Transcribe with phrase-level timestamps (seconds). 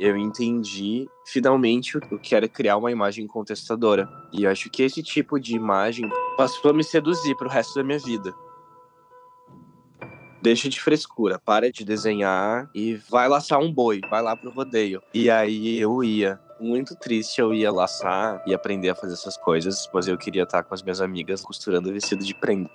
[0.00, 4.08] eu entendi finalmente o que era criar uma imagem contestadora.
[4.32, 6.08] E eu acho que esse tipo de imagem
[6.38, 8.34] passou a me seduzir pro resto da minha vida.
[10.40, 15.02] Deixa de frescura, para de desenhar e vai laçar um boi, vai lá pro rodeio.
[15.12, 16.40] E aí eu ia.
[16.58, 20.62] Muito triste, eu ia laçar e aprender a fazer essas coisas, pois eu queria estar
[20.62, 22.70] com as minhas amigas costurando vestido de prenda.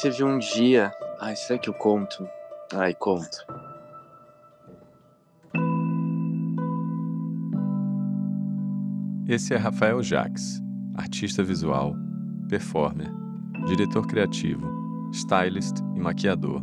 [0.00, 0.92] Teve um dia.
[1.20, 2.26] Ai, será que eu conto?
[2.74, 3.46] Ai, conto.
[9.28, 10.60] Esse é Rafael Jacques,
[10.96, 11.94] artista visual,
[12.48, 13.08] performer,
[13.68, 14.68] diretor criativo,
[15.12, 16.60] stylist e maquiador,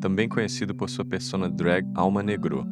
[0.00, 2.66] também conhecido por sua persona drag Alma Negro.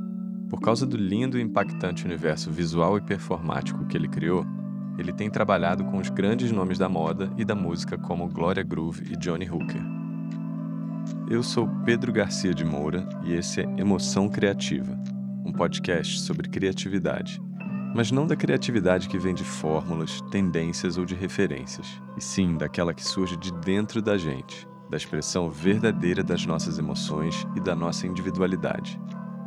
[0.49, 4.47] Por causa do lindo e impactante universo visual e performático que ele criou,
[4.97, 9.13] ele tem trabalhado com os grandes nomes da moda e da música como Gloria Groove
[9.13, 9.83] e Johnny Hooker.
[11.29, 14.99] Eu sou Pedro Garcia de Moura e esse é Emoção Criativa,
[15.45, 17.39] um podcast sobre criatividade
[17.99, 22.95] mas não da criatividade que vem de fórmulas, tendências ou de referências, e sim daquela
[22.95, 28.07] que surge de dentro da gente, da expressão verdadeira das nossas emoções e da nossa
[28.07, 29.01] individualidade.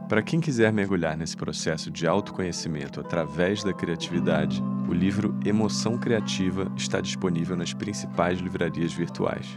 [0.10, 6.70] Para quem quiser mergulhar nesse processo de autoconhecimento através da criatividade, o livro Emoção Criativa
[6.76, 9.48] está disponível nas principais livrarias virtuais.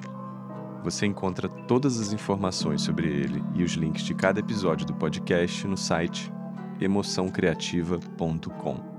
[0.84, 5.67] Você encontra todas as informações sobre ele e os links de cada episódio do podcast
[5.67, 6.33] no site
[6.85, 8.95] emoçãocreativa.com.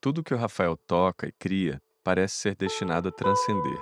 [0.00, 3.80] Tudo que o Rafael toca e cria parece ser destinado a transcender.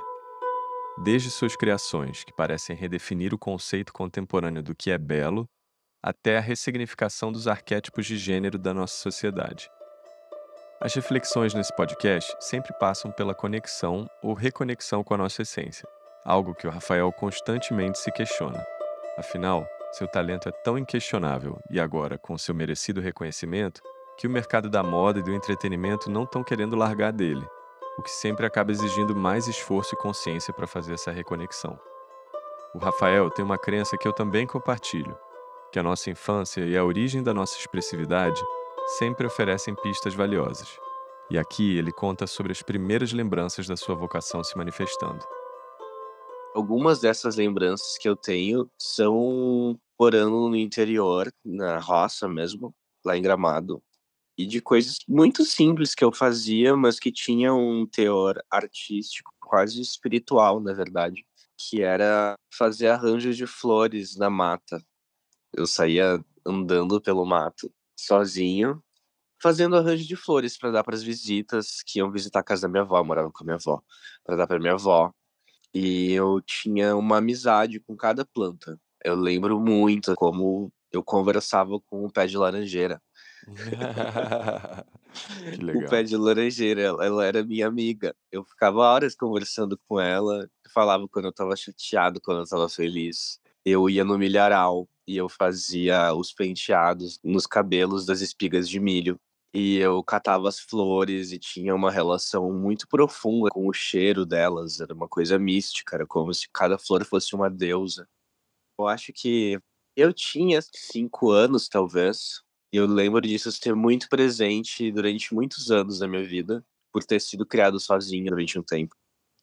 [1.03, 5.49] Desde suas criações, que parecem redefinir o conceito contemporâneo do que é belo,
[6.03, 9.69] até a ressignificação dos arquétipos de gênero da nossa sociedade.
[10.81, 15.89] As reflexões nesse podcast sempre passam pela conexão ou reconexão com a nossa essência
[16.25, 18.65] algo que o Rafael constantemente se questiona.
[19.19, 23.83] Afinal, seu talento é tão inquestionável e agora com seu merecido reconhecimento
[24.17, 27.45] que o mercado da moda e do entretenimento não estão querendo largar dele,
[27.99, 31.79] o que sempre acaba exigindo mais esforço e consciência para fazer essa reconexão.
[32.75, 35.19] O Rafael tem uma crença que eu também compartilho,
[35.71, 38.41] que a nossa infância e a origem da nossa expressividade
[38.99, 40.79] sempre oferecem pistas valiosas.
[41.31, 45.25] E aqui ele conta sobre as primeiras lembranças da sua vocação se manifestando.
[46.55, 52.75] Algumas dessas lembranças que eu tenho são morando no interior, na roça mesmo,
[53.05, 53.83] lá em Gramado.
[54.37, 59.81] E de coisas muito simples que eu fazia, mas que tinham um teor artístico, quase
[59.81, 61.25] espiritual, na verdade,
[61.57, 64.83] que era fazer arranjos de flores na mata.
[65.55, 68.83] Eu saía andando pelo mato sozinho,
[69.41, 72.69] fazendo arranjo de flores para dar para as visitas que iam visitar a casa da
[72.69, 73.83] minha avó, eu morava com a minha avó,
[74.25, 75.13] para dar para minha avó,
[75.75, 78.79] e eu tinha uma amizade com cada planta.
[79.05, 83.01] Eu lembro muito como eu conversava com o pé de laranjeira.
[85.55, 85.87] que legal.
[85.87, 88.15] O pé de laranjeira, ela, ela era minha amiga.
[88.31, 93.41] Eu ficava horas conversando com ela, falava quando eu tava chateado, quando eu tava feliz.
[93.65, 99.19] Eu ia no milharal e eu fazia os penteados nos cabelos das espigas de milho
[99.55, 104.81] e eu catava as flores e tinha uma relação muito profunda com o cheiro delas,
[104.81, 108.09] era uma coisa mística, era como se cada flor fosse uma deusa.
[108.79, 109.61] Eu acho que
[109.97, 112.43] eu tinha cinco anos, talvez,
[112.73, 117.21] e eu lembro disso ter muito presente durante muitos anos da minha vida, por ter
[117.21, 118.95] sido criado sozinho durante um tempo.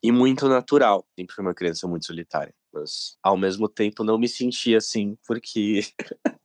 [0.03, 2.53] E muito natural, sempre fui uma criança muito solitária.
[2.73, 5.81] Mas, ao mesmo tempo, não me sentia assim, porque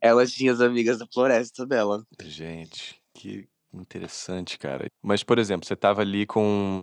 [0.00, 2.04] ela tinha as amigas da floresta dela.
[2.22, 4.86] Gente, que interessante, cara.
[5.02, 6.80] Mas, por exemplo, você tava ali com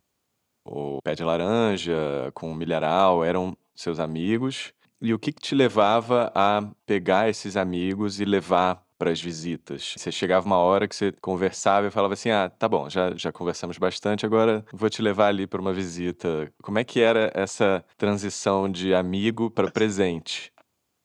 [0.66, 4.74] o pé de laranja, com o milharal, eram seus amigos.
[5.02, 9.94] E o que, que te levava a pegar esses amigos e levar para as visitas?
[9.97, 13.31] Você chegava uma hora que você conversava e falava assim: ah, tá bom, já, já
[13.31, 16.51] conversamos bastante, agora vou te levar ali para uma visita.
[16.62, 20.51] Como é que era essa transição de amigo para presente?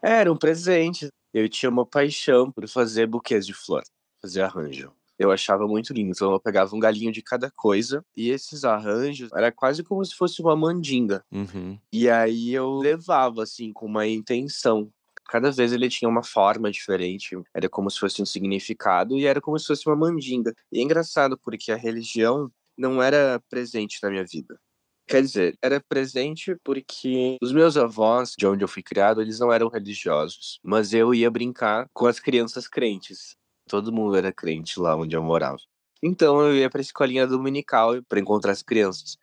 [0.02, 1.08] Era um presente.
[1.34, 3.82] Eu tinha uma paixão por fazer buquês de flor,
[4.22, 4.92] fazer arranjo.
[5.18, 6.12] Eu achava muito lindo.
[6.12, 10.14] Então eu pegava um galinho de cada coisa e esses arranjos era quase como se
[10.14, 11.24] fosse uma mandinga.
[11.32, 11.76] Uhum.
[11.92, 14.88] E aí eu levava assim com uma intenção.
[15.26, 19.40] Cada vez ele tinha uma forma diferente, era como se fosse um significado e era
[19.40, 20.54] como se fosse uma mandinga.
[20.70, 22.48] E é engraçado porque a religião
[22.78, 24.56] não era presente na minha vida.
[25.06, 29.52] Quer dizer, era presente porque os meus avós, de onde eu fui criado, eles não
[29.52, 33.36] eram religiosos, mas eu ia brincar com as crianças crentes.
[33.68, 35.58] Todo mundo era crente lá onde eu morava.
[36.02, 39.16] Então eu ia pra escolinha dominical para encontrar as crianças.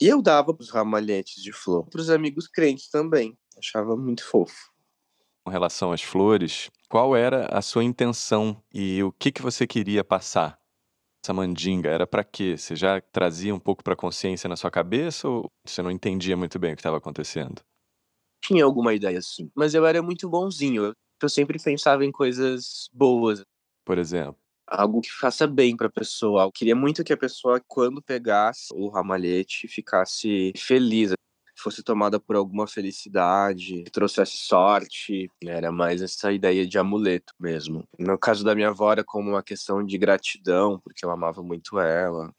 [0.00, 3.36] E eu dava os ramalhetes de flor pros amigos crentes também.
[3.58, 4.70] Achava muito fofo.
[5.44, 10.04] Com relação às flores, qual era a sua intenção e o que, que você queria
[10.04, 10.58] passar?
[11.26, 12.56] Essa mandinga era para quê?
[12.56, 16.56] Você já trazia um pouco para consciência na sua cabeça ou você não entendia muito
[16.56, 17.62] bem o que estava acontecendo?
[18.40, 20.92] Tinha alguma ideia sim, mas eu era muito bonzinho.
[21.20, 23.42] Eu sempre pensava em coisas boas.
[23.84, 24.36] Por exemplo?
[24.68, 26.44] Algo que faça bem para a pessoa.
[26.44, 31.10] Eu queria muito que a pessoa, quando pegasse o ramalhete, ficasse feliz,
[31.56, 35.28] fosse tomada por alguma felicidade, que trouxesse sorte.
[35.44, 37.84] Era mais essa ideia de amuleto mesmo.
[37.98, 41.78] No caso da minha avó, era como uma questão de gratidão, porque eu amava muito
[41.78, 42.32] ela.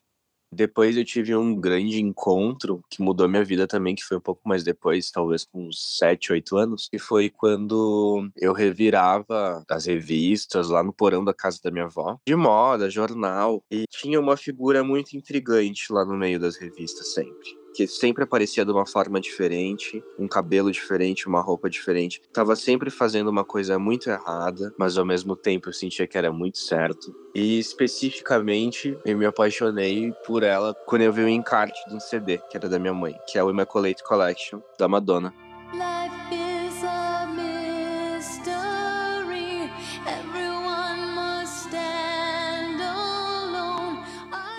[0.52, 4.42] Depois eu tive um grande encontro que mudou minha vida também, que foi um pouco
[4.48, 10.70] mais depois, talvez com uns 7, 8 anos, que foi quando eu revirava as revistas
[10.70, 14.84] lá no porão da casa da minha avó, de moda, jornal, e tinha uma figura
[14.84, 20.04] muito intrigante lá no meio das revistas sempre que sempre aparecia de uma forma diferente,
[20.18, 22.20] um cabelo diferente, uma roupa diferente.
[22.34, 26.32] Tava sempre fazendo uma coisa muito errada, mas ao mesmo tempo eu sentia que era
[26.32, 27.16] muito certo.
[27.36, 32.40] E especificamente eu me apaixonei por ela quando eu vi o encarte de um CD,
[32.50, 35.32] que era da minha mãe, que é o Immaculate Collection, da Madonna.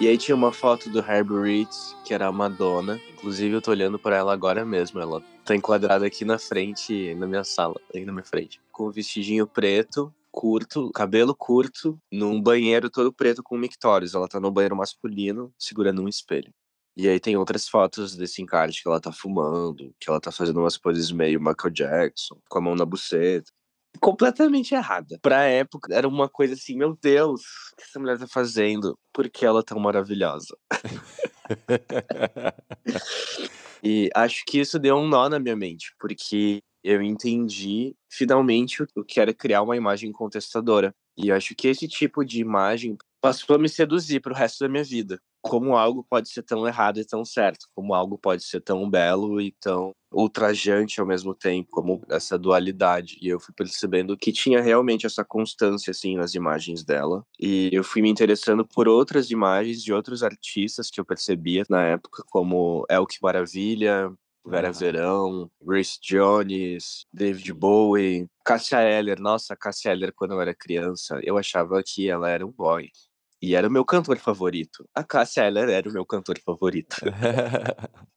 [0.00, 1.68] E aí tinha uma foto do Herbie Reed,
[2.04, 3.00] que era a Madonna.
[3.12, 5.00] Inclusive eu tô olhando para ela agora mesmo.
[5.00, 8.60] Ela tá enquadrada aqui na frente, na minha sala, aí na minha frente.
[8.70, 14.14] Com um vestidinho preto, curto, cabelo curto, num banheiro todo preto com mictórios.
[14.14, 16.54] Ela tá no banheiro masculino, segurando um espelho.
[16.96, 20.60] E aí tem outras fotos desse encarte que ela tá fumando, que ela tá fazendo
[20.60, 23.50] umas poses meio Michael Jackson, com a mão na buceta
[23.98, 25.18] completamente errada.
[25.20, 27.42] Pra época, era uma coisa assim, meu Deus,
[27.72, 28.98] o que essa mulher tá fazendo?
[29.12, 30.56] Por que ela é tão maravilhosa?
[33.82, 39.04] e acho que isso deu um nó na minha mente, porque eu entendi finalmente o
[39.04, 40.94] que era criar uma imagem contestadora.
[41.16, 44.84] E acho que esse tipo de imagem passou a me seduzir pro resto da minha
[44.84, 48.88] vida como algo pode ser tão errado e tão certo, como algo pode ser tão
[48.88, 53.18] belo e tão ultrajante ao mesmo tempo, como essa dualidade.
[53.20, 57.24] E eu fui percebendo que tinha realmente essa constância assim nas imagens dela.
[57.38, 61.82] E eu fui me interessando por outras imagens de outros artistas que eu percebia na
[61.84, 64.12] época, como Elke Maravilha,
[64.48, 69.20] Vera Verão, Grace Jones, David Bowie, Cassia Eller.
[69.20, 72.90] Nossa, Cassia Eller, quando eu era criança, eu achava que ela era um boy.
[73.40, 74.88] E era o meu cantor favorito.
[74.94, 76.96] A Cássia Eller era o meu cantor favorito.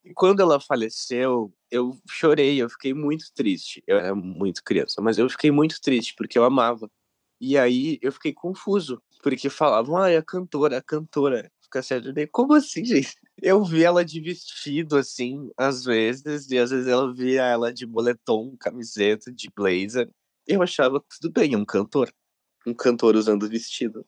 [0.03, 3.83] e quando ela faleceu, eu chorei, eu fiquei muito triste.
[3.85, 6.89] Eu era muito criança, mas eu fiquei muito triste porque eu amava.
[7.39, 11.51] E aí eu fiquei confuso, porque falavam, ah, é a cantora, a cantora.
[11.71, 13.15] Cássia Eller, como assim, gente?
[13.41, 17.85] Eu vi ela de vestido, assim, às vezes, e às vezes eu via ela de
[17.85, 20.09] boletom, camiseta, de blazer.
[20.45, 22.13] Eu achava tudo bem, um cantor.
[22.67, 24.05] Um cantor usando vestido.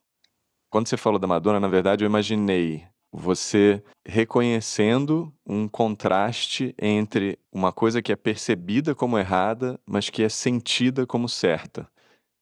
[0.73, 7.71] Quando você falou da Madonna, na verdade, eu imaginei você reconhecendo um contraste entre uma
[7.71, 11.87] coisa que é percebida como errada, mas que é sentida como certa.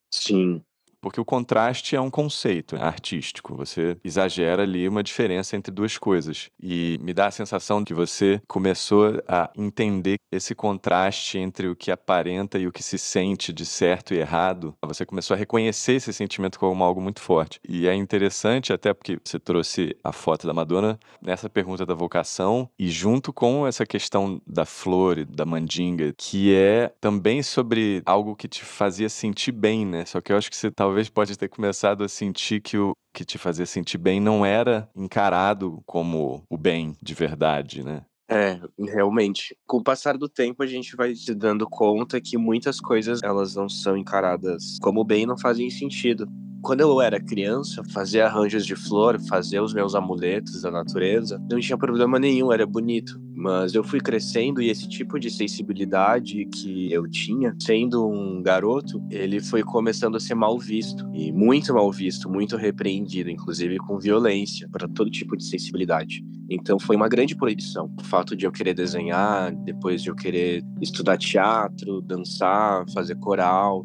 [0.10, 0.64] Sim.
[1.02, 3.56] Porque o contraste é um conceito artístico.
[3.56, 6.50] Você exagera ali uma diferença entre duas coisas.
[6.62, 11.92] E me dá a sensação que você começou a entender esse contraste entre o que
[11.92, 14.76] aparenta e o que se sente de certo e errado.
[14.86, 17.60] Você começou a reconhecer esse sentimento como algo muito forte.
[17.68, 22.70] E é interessante, até porque você trouxe a foto da Madonna nessa pergunta da vocação
[22.78, 28.48] e junto com essa questão da flor, da mandinga, que é também sobre algo que
[28.48, 30.06] te fazia sentir bem, né?
[30.06, 32.92] Só que eu acho que você talvez talvez pode ter começado a sentir que o
[33.14, 38.02] que te fazia sentir bem não era encarado como o bem de verdade, né?
[38.30, 39.56] É, realmente.
[39.66, 43.56] Com o passar do tempo, a gente vai se dando conta que muitas coisas elas
[43.56, 46.28] não são encaradas como bem não fazem sentido.
[46.62, 51.60] Quando eu era criança, fazer arranjos de flor, fazer os meus amuletos da natureza, não
[51.60, 53.20] tinha problema nenhum, era bonito.
[53.34, 59.04] Mas eu fui crescendo e esse tipo de sensibilidade que eu tinha, sendo um garoto,
[59.10, 61.10] ele foi começando a ser mal visto.
[61.16, 66.24] E muito mal visto, muito repreendido, inclusive com violência, para todo tipo de sensibilidade.
[66.48, 67.92] Então foi uma grande proibição.
[68.00, 73.84] O fato de eu querer desenhar, depois de eu querer estudar teatro, dançar, fazer coral,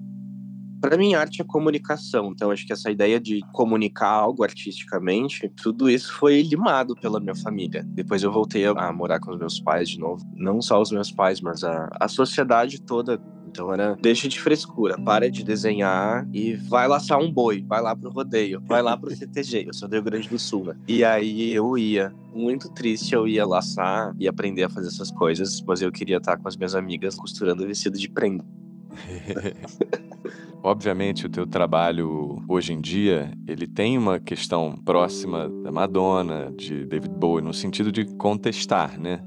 [0.80, 2.32] para mim, arte é comunicação.
[2.32, 7.34] Então, acho que essa ideia de comunicar algo artisticamente, tudo isso foi limado pela minha
[7.34, 7.84] família.
[7.88, 10.24] Depois eu voltei a morar com os meus pais de novo.
[10.34, 14.98] Não só os meus pais, mas a, a sociedade toda Então era, deixa de frescura,
[15.00, 19.14] para de desenhar e vai laçar um boi, vai lá pro rodeio, vai lá pro
[19.14, 19.64] CTG.
[19.66, 20.76] Eu sou do Rio Grande do Sul, né?
[20.86, 25.62] E aí eu ia, muito triste, eu ia laçar e aprender a fazer essas coisas,
[25.66, 28.44] mas eu queria estar com as minhas amigas costurando vestido de prenda.
[30.66, 36.84] Obviamente, o teu trabalho hoje em dia, ele tem uma questão próxima da Madonna, de
[36.84, 39.22] David Bowie, no sentido de contestar, né?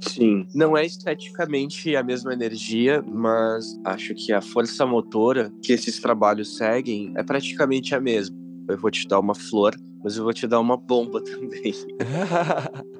[0.00, 0.48] Sim.
[0.52, 6.56] Não é esteticamente a mesma energia, mas acho que a força motora que esses trabalhos
[6.56, 8.36] seguem é praticamente a mesma.
[8.68, 11.72] Eu vou te dar uma flor, mas eu vou te dar uma bomba também.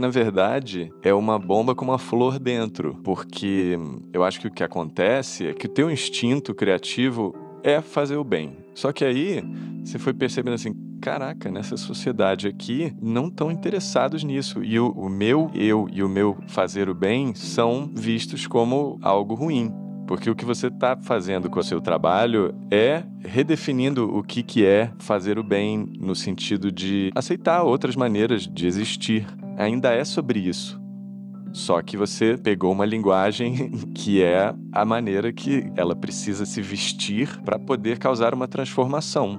[0.00, 3.78] Na verdade, é uma bomba com uma flor dentro, porque
[4.14, 8.24] eu acho que o que acontece é que o teu instinto criativo é fazer o
[8.24, 8.56] bem.
[8.74, 9.44] Só que aí
[9.84, 14.64] você foi percebendo assim, caraca, nessa sociedade aqui não estão interessados nisso.
[14.64, 19.34] E o, o, meu eu e o meu fazer o bem são vistos como algo
[19.34, 19.70] ruim.
[20.06, 24.64] Porque o que você está fazendo com o seu trabalho é redefinindo o que, que
[24.64, 29.26] é fazer o bem no sentido de aceitar outras maneiras de existir.
[29.60, 30.80] Ainda é sobre isso.
[31.52, 37.38] Só que você pegou uma linguagem que é a maneira que ela precisa se vestir
[37.42, 39.38] para poder causar uma transformação.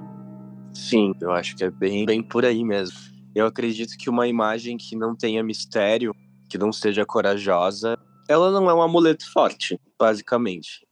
[0.76, 3.00] Sim, eu acho que é bem, bem por aí mesmo.
[3.34, 6.14] Eu acredito que uma imagem que não tenha mistério,
[6.48, 7.98] que não seja corajosa,
[8.30, 10.86] ela não é um amuleto forte, basicamente.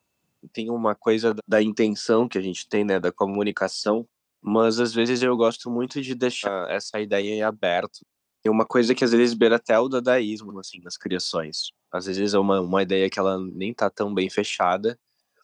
[0.51, 4.07] Tem uma coisa da intenção que a gente tem, né, da comunicação,
[4.41, 7.99] mas às vezes eu gosto muito de deixar essa ideia em aberto.
[8.43, 11.71] É uma coisa que às vezes beira até o dadaísmo, assim, nas criações.
[11.91, 14.97] Às vezes é uma, uma ideia que ela nem tá tão bem fechada,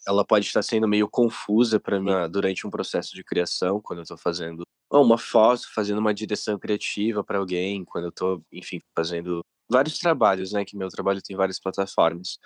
[0.07, 4.03] ela pode estar sendo meio confusa para mim durante um processo de criação, quando eu
[4.03, 9.41] estou fazendo uma foto, fazendo uma direção criativa para alguém, quando eu estou, enfim, fazendo
[9.69, 10.63] vários trabalhos, né?
[10.63, 12.37] Que meu trabalho tem várias plataformas.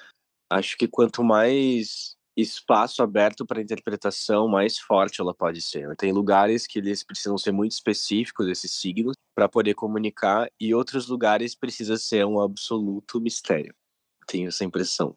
[0.50, 5.96] Acho que quanto mais espaço aberto para interpretação, mais forte ela pode ser.
[5.96, 11.08] Tem lugares que eles precisam ser muito específicos, esses signos, para poder comunicar, e outros
[11.08, 13.74] lugares precisa ser um absoluto mistério.
[14.28, 15.16] Tenho essa impressão.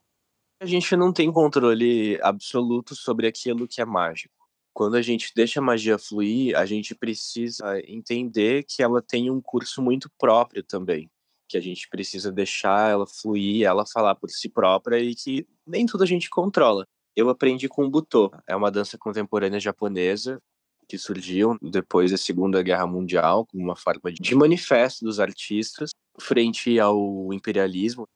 [0.60, 4.32] A gente não tem controle absoluto sobre aquilo que é mágico.
[4.72, 9.40] Quando a gente deixa a magia fluir, a gente precisa entender que ela tem um
[9.40, 11.10] curso muito próprio também,
[11.48, 15.84] que a gente precisa deixar ela fluir, ela falar por si própria e que nem
[15.84, 16.86] tudo a gente controla.
[17.14, 20.40] Eu aprendi com o Butô, é uma dança contemporânea japonesa
[20.88, 26.78] que surgiu depois da Segunda Guerra Mundial como uma forma de manifesto dos artistas frente
[26.78, 28.06] ao imperialismo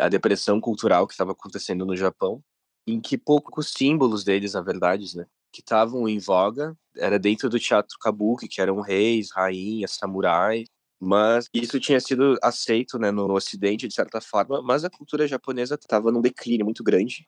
[0.00, 2.42] a depressão cultural que estava acontecendo no Japão,
[2.86, 7.58] em que poucos símbolos deles, na verdade, né, que estavam em voga, era dentro do
[7.58, 10.66] teatro kabuki, que eram reis, rainhas, samurais,
[10.98, 15.74] mas isso tinha sido aceito né, no Ocidente, de certa forma, mas a cultura japonesa
[15.74, 17.26] estava num declínio muito grande.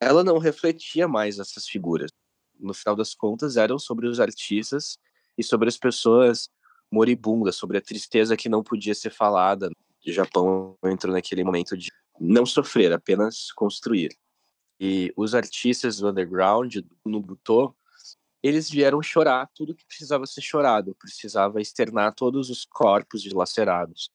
[0.00, 2.10] Ela não refletia mais essas figuras.
[2.58, 4.98] No final das contas, eram sobre os artistas
[5.36, 6.48] e sobre as pessoas
[6.90, 9.70] moribundas, sobre a tristeza que não podia ser falada,
[10.06, 14.16] o Japão entrou naquele momento de não sofrer, apenas construir.
[14.78, 17.74] E os artistas do underground, no Butô,
[18.42, 24.10] eles vieram chorar tudo que precisava ser chorado, precisava externar todos os corpos dilacerados,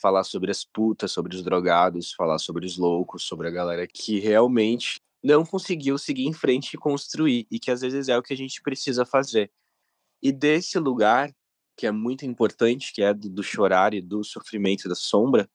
[0.00, 4.20] falar sobre as putas, sobre os drogados, falar sobre os loucos, sobre a galera que
[4.20, 8.32] realmente não conseguiu seguir em frente e construir, e que às vezes é o que
[8.32, 9.50] a gente precisa fazer.
[10.22, 11.32] E desse lugar,
[11.76, 15.48] que é muito importante, que é do, do chorar e do sofrimento da sombra,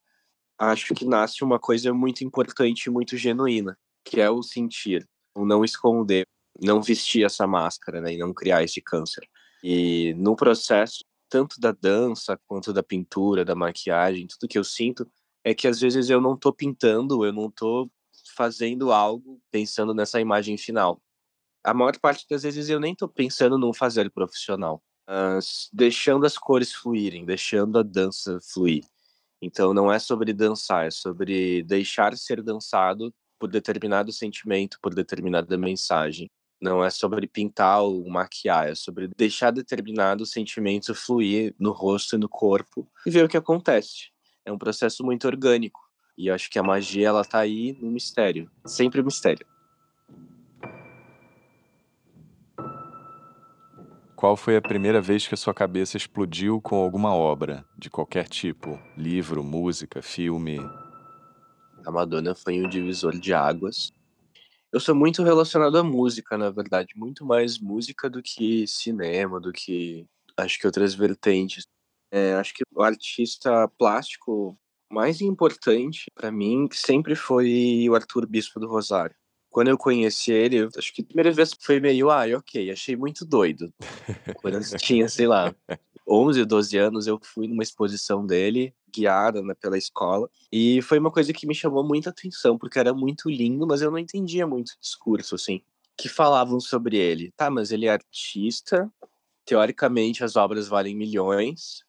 [0.58, 5.46] acho que nasce uma coisa muito importante e muito genuína, que é o sentir, o
[5.46, 6.26] não esconder,
[6.62, 9.28] não vestir essa máscara, né, e não criar esse câncer.
[9.64, 15.10] E no processo, tanto da dança quanto da pintura, da maquiagem, tudo que eu sinto
[15.44, 17.90] é que às vezes eu não tô pintando, eu não tô
[18.38, 21.02] fazendo algo pensando nessa imagem final.
[21.64, 24.82] A maior parte das vezes eu nem tô pensando num fazer profissional
[25.72, 28.84] deixando as cores fluírem, deixando a dança fluir.
[29.42, 35.58] Então não é sobre dançar, é sobre deixar ser dançado por determinado sentimento, por determinada
[35.58, 36.30] mensagem.
[36.60, 42.20] Não é sobre pintar ou maquiar, é sobre deixar determinado sentimento fluir no rosto e
[42.20, 44.10] no corpo e ver o que acontece.
[44.44, 45.87] É um processo muito orgânico.
[46.18, 49.46] E acho que a magia ela tá aí no mistério, sempre o mistério.
[54.16, 58.28] Qual foi a primeira vez que a sua cabeça explodiu com alguma obra, de qualquer
[58.28, 58.80] tipo?
[58.98, 60.58] Livro, música, filme?
[61.86, 63.94] A Madonna foi um divisor de águas.
[64.74, 69.54] Eu sou muito relacionado à música, na verdade, muito mais música do que cinema, do
[69.54, 71.68] que acho que outras vertentes.
[72.12, 74.58] É, acho que o artista plástico
[74.90, 79.16] mais importante para mim sempre foi o Arthur Bispo do Rosário
[79.50, 83.26] Quando eu conheci ele, acho que a primeira vez foi meio, ah, ok, achei muito
[83.26, 83.74] doido.
[84.42, 85.54] Quando eu tinha, sei lá,
[86.08, 91.12] 11, 12 anos, eu fui numa exposição dele, guiada né, pela escola, e foi uma
[91.12, 94.70] coisa que me chamou muita atenção, porque era muito lindo, mas eu não entendia muito
[94.70, 95.62] o discurso, assim,
[95.98, 97.32] que falavam sobre ele.
[97.36, 98.92] Tá, mas ele é artista,
[99.46, 101.84] teoricamente as obras valem milhões,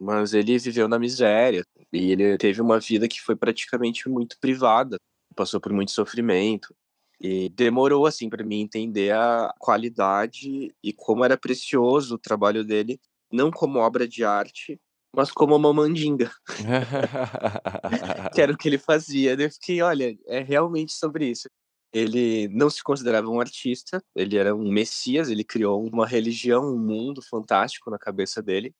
[0.00, 4.96] mas ele viveu na miséria e ele teve uma vida que foi praticamente muito privada,
[5.36, 6.74] passou por muito sofrimento
[7.20, 12.98] e demorou assim para mim entender a qualidade e como era precioso o trabalho dele,
[13.30, 14.80] não como obra de arte,
[15.14, 16.30] mas como uma mandinga.
[18.34, 19.34] que era o que ele fazia.
[19.38, 21.48] Eu fiquei, olha, é realmente sobre isso.
[21.92, 26.78] Ele não se considerava um artista, ele era um messias, ele criou uma religião, um
[26.78, 28.72] mundo fantástico na cabeça dele.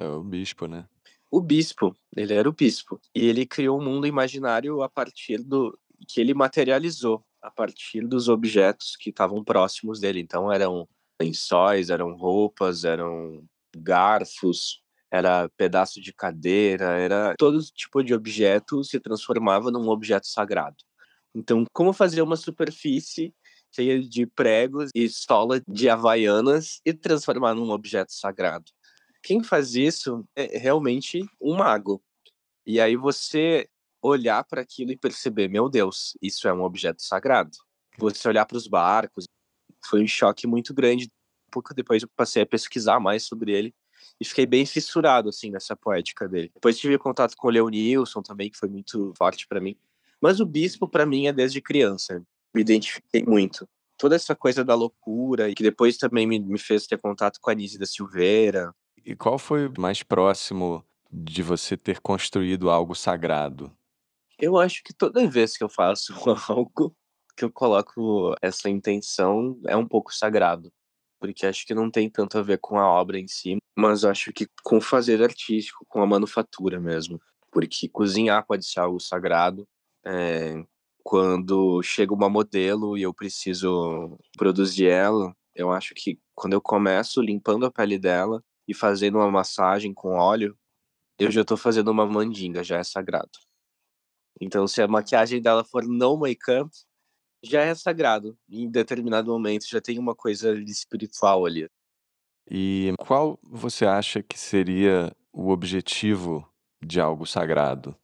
[0.00, 0.86] É o bispo, né?
[1.30, 2.98] O bispo, ele era o bispo.
[3.14, 5.78] E ele criou um mundo imaginário a partir do
[6.08, 10.20] que ele materializou, a partir dos objetos que estavam próximos dele.
[10.20, 10.88] Então eram
[11.20, 13.44] lençóis, eram roupas, eram
[13.76, 20.76] garfos, era pedaço de cadeira, era todo tipo de objeto se transformava num objeto sagrado.
[21.34, 23.34] Então, como fazer uma superfície
[23.72, 28.64] cheia de pregos e sola de havaianas e transformar num objeto sagrado?
[29.22, 32.02] Quem faz isso é realmente um mago.
[32.66, 33.68] E aí você
[34.02, 37.56] olhar para aquilo e perceber, meu Deus, isso é um objeto sagrado.
[37.98, 39.26] Você olhar para os barcos,
[39.84, 41.06] foi um choque muito grande.
[41.48, 43.74] Um pouco depois eu passei a pesquisar mais sobre ele
[44.20, 46.50] e fiquei bem fissurado assim nessa poética dele.
[46.54, 49.76] Depois tive contato com o Leonilson também, que foi muito forte para mim.
[50.20, 52.22] Mas o bispo para mim é desde criança.
[52.54, 53.68] Me identifiquei muito.
[53.98, 57.50] Toda essa coisa da loucura e que depois também me, me fez ter contato com
[57.50, 58.74] a Anísia da Silveira,
[59.04, 63.72] e qual foi mais próximo de você ter construído algo sagrado?
[64.38, 66.14] Eu acho que toda vez que eu faço
[66.48, 66.94] algo
[67.36, 70.72] que eu coloco essa intenção é um pouco sagrado,
[71.18, 74.32] porque acho que não tem tanto a ver com a obra em si, mas acho
[74.32, 79.66] que com o fazer artístico, com a manufatura mesmo, porque cozinhar pode ser algo sagrado.
[80.04, 80.62] É,
[81.02, 87.20] quando chega uma modelo e eu preciso produzir ela, eu acho que quando eu começo
[87.20, 90.56] limpando a pele dela, e fazendo uma massagem com óleo,
[91.18, 93.36] eu já tô fazendo uma mandinga, já é sagrado.
[94.40, 96.70] Então, se a maquiagem dela for no make-up,
[97.42, 98.38] já é sagrado.
[98.48, 101.68] Em determinado momento já tem uma coisa espiritual ali.
[102.48, 106.48] E qual você acha que seria o objetivo
[106.80, 107.96] de algo sagrado?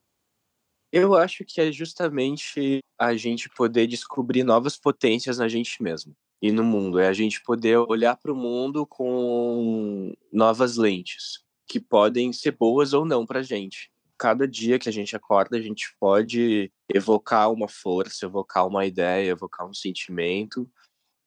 [0.91, 6.53] Eu acho que é justamente a gente poder descobrir novas potências na gente mesmo e
[6.53, 6.99] no mundo.
[6.99, 12.93] É a gente poder olhar para o mundo com novas lentes, que podem ser boas
[12.93, 13.91] ou não para a gente.
[14.19, 19.31] Cada dia que a gente acorda, a gente pode evocar uma força, evocar uma ideia,
[19.31, 20.71] evocar um sentimento.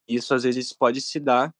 [0.08, 1.54] Isso às vezes pode se dar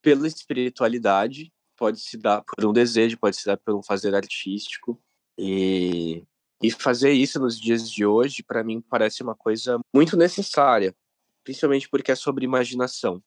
[0.00, 5.00] pela espiritualidade, pode se dar por um desejo, pode se dar por um fazer artístico.
[5.38, 6.24] E,
[6.62, 10.94] e fazer isso nos dias de hoje, para mim, parece uma coisa muito necessária,
[11.46, 13.22] principalmente porque é sobre imaginação.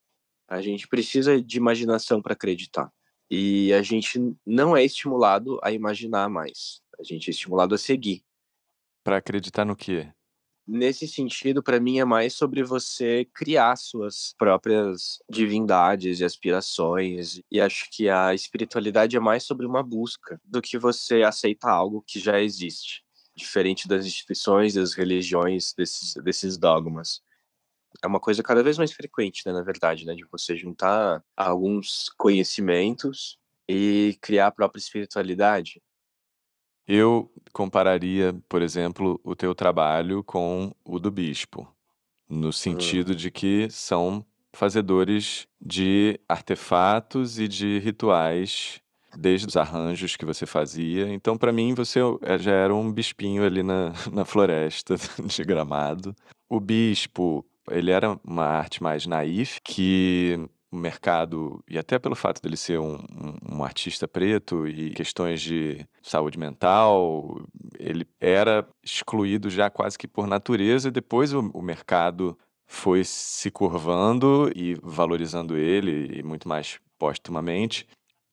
[0.45, 2.91] A gente precisa de imaginação para acreditar.
[3.31, 6.81] E a gente não é estimulado a imaginar mais.
[6.99, 8.21] A gente é estimulado a seguir.
[9.05, 10.11] Para acreditar no quê?
[10.67, 17.41] Nesse sentido, para mim é mais sobre você criar suas próprias divindades e aspirações.
[17.49, 22.03] E acho que a espiritualidade é mais sobre uma busca do que você aceitar algo
[22.05, 23.01] que já existe,
[23.33, 27.21] diferente das instituições, das religiões, desses, desses dogmas
[28.01, 32.09] é uma coisa cada vez mais frequente, né, na verdade, né, de você juntar alguns
[32.17, 35.81] conhecimentos e criar a própria espiritualidade.
[36.87, 41.71] Eu compararia, por exemplo, o teu trabalho com o do bispo,
[42.27, 48.81] no sentido de que são fazedores de artefatos e de rituais,
[49.17, 51.11] desde os arranjos que você fazia.
[51.13, 56.15] Então, para mim, você eh, já era um bispinho ali na, na floresta de Gramado.
[56.49, 62.41] O bispo ele era uma arte mais naif, que o mercado, e até pelo fato
[62.41, 67.41] dele ser um, um, um, artista preto e questões de saúde mental,
[67.79, 73.49] ele era excluído já quase que por natureza, e depois o, o mercado foi se
[73.49, 77.87] curvando e valorizando ele, e muito mais postumamente.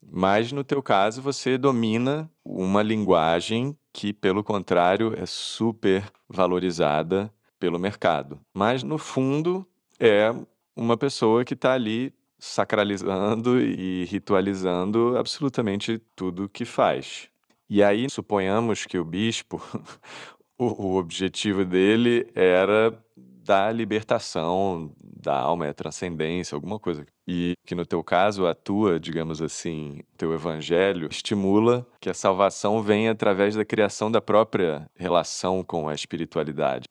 [0.08, 7.78] Mas no teu caso, você domina uma linguagem que, pelo contrário, é super valorizada pelo
[7.78, 8.40] mercado.
[8.54, 9.66] Mas, no fundo,
[9.98, 10.34] é
[10.74, 17.28] uma pessoa que está ali sacralizando e ritualizando absolutamente tudo que faz.
[17.68, 19.60] E aí, suponhamos que o bispo,
[20.58, 27.06] o, o objetivo dele era da libertação da alma, é transcendência, alguma coisa.
[27.26, 32.82] E que no teu caso, a tua, digamos assim, teu evangelho estimula que a salvação
[32.82, 36.84] venha através da criação da própria relação com a espiritualidade.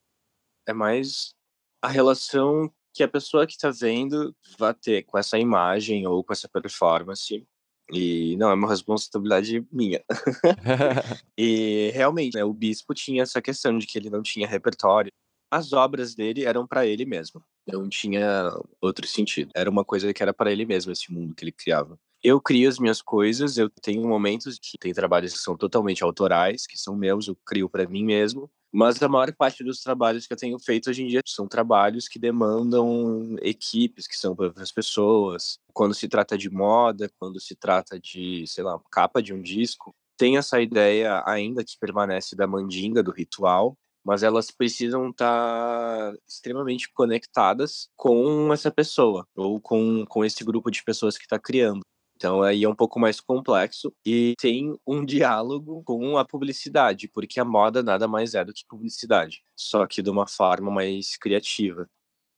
[0.67, 1.33] É mais
[1.81, 6.33] a relação que a pessoa que está vendo vai ter com essa imagem ou com
[6.33, 7.45] essa performance.
[7.91, 10.03] E não é uma responsabilidade minha.
[11.37, 15.11] e realmente, né, o bispo tinha essa questão de que ele não tinha repertório.
[15.51, 17.43] As obras dele eram para ele mesmo.
[17.67, 18.51] Não tinha
[18.81, 19.51] outro sentido.
[19.55, 21.99] Era uma coisa que era para ele mesmo, esse mundo que ele criava.
[22.23, 26.65] Eu crio as minhas coisas, eu tenho momentos que tem trabalhos que são totalmente autorais,
[26.65, 28.49] que são meus, eu crio para mim mesmo.
[28.77, 32.09] Mas a maior parte dos trabalhos que eu tenho feito hoje em dia são trabalhos
[32.09, 35.59] que demandam equipes, que são para outras pessoas.
[35.71, 39.95] Quando se trata de moda, quando se trata de, sei lá, capa de um disco,
[40.17, 46.17] tem essa ideia ainda que permanece da mandinga, do ritual, mas elas precisam estar tá
[46.27, 51.81] extremamente conectadas com essa pessoa ou com, com esse grupo de pessoas que está criando.
[52.15, 57.39] Então aí é um pouco mais complexo e tem um diálogo com a publicidade, porque
[57.39, 61.89] a moda nada mais é do que publicidade, só que de uma forma mais criativa.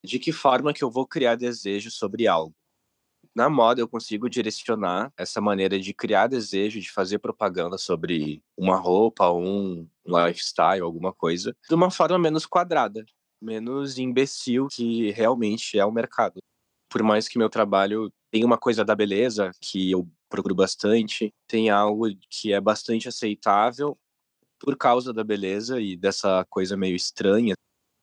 [0.04, 2.56] De que forma que eu vou criar desejo sobre algo?
[3.36, 8.78] Na moda eu consigo direcionar essa maneira de criar desejo, de fazer propaganda sobre uma
[8.78, 13.06] roupa, um lifestyle, alguma coisa, de uma forma menos quadrada,
[13.42, 16.40] menos imbecil que realmente é o mercado.
[16.90, 21.70] Por mais que meu trabalho tenha uma coisa da beleza que eu procuro bastante, tem
[21.70, 23.98] algo que é bastante aceitável
[24.60, 27.54] por causa da beleza e dessa coisa meio estranha,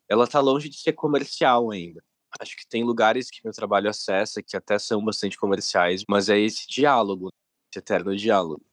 [0.08, 2.02] ela tá longe de ser comercial ainda.
[2.40, 6.38] Acho que tem lugares que meu trabalho acessa que até são bastante comerciais, mas é
[6.38, 7.30] esse diálogo,
[7.70, 8.64] esse eterno diálogo.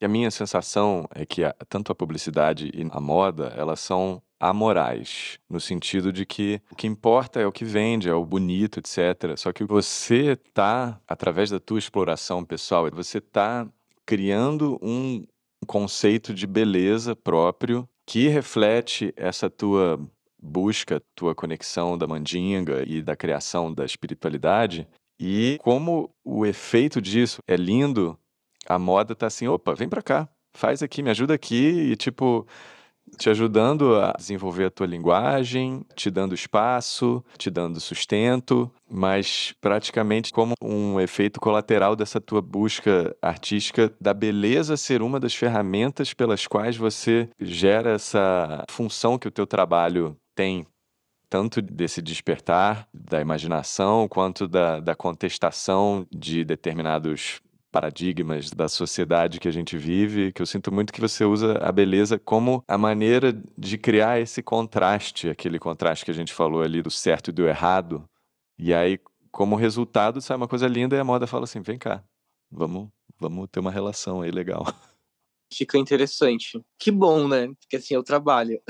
[0.00, 4.22] E a minha sensação é que a, tanto a publicidade e a moda, elas são
[4.42, 8.80] amorais, no sentido de que o que importa é o que vende, é o bonito,
[8.80, 9.36] etc.
[9.36, 13.68] Só que você tá, através da tua exploração pessoal, você tá
[14.04, 15.24] criando um
[15.64, 19.96] conceito de beleza próprio que reflete essa tua
[20.42, 24.88] busca tua conexão da mandinga e da criação da espiritualidade.
[25.20, 28.18] E como o efeito disso é lindo,
[28.66, 32.44] a moda tá assim, opa, vem pra cá, faz aqui, me ajuda aqui e tipo
[33.16, 40.32] te ajudando a desenvolver a tua linguagem, te dando espaço, te dando sustento, mas praticamente
[40.32, 46.46] como um efeito colateral dessa tua busca artística da beleza ser uma das ferramentas pelas
[46.46, 50.66] quais você gera essa função que o teu trabalho tem
[51.28, 57.40] tanto desse despertar da imaginação quanto da, da contestação de determinados
[57.72, 61.72] paradigmas da sociedade que a gente vive, que eu sinto muito que você usa a
[61.72, 66.82] beleza como a maneira de criar esse contraste, aquele contraste que a gente falou ali
[66.82, 68.04] do certo e do errado.
[68.58, 72.04] E aí, como resultado, sai uma coisa linda e a moda fala assim: vem cá,
[72.50, 74.64] vamos, vamos ter uma relação aí legal.
[75.52, 76.62] Fica interessante.
[76.78, 77.48] Que bom, né?
[77.60, 78.60] Porque assim eu trabalho.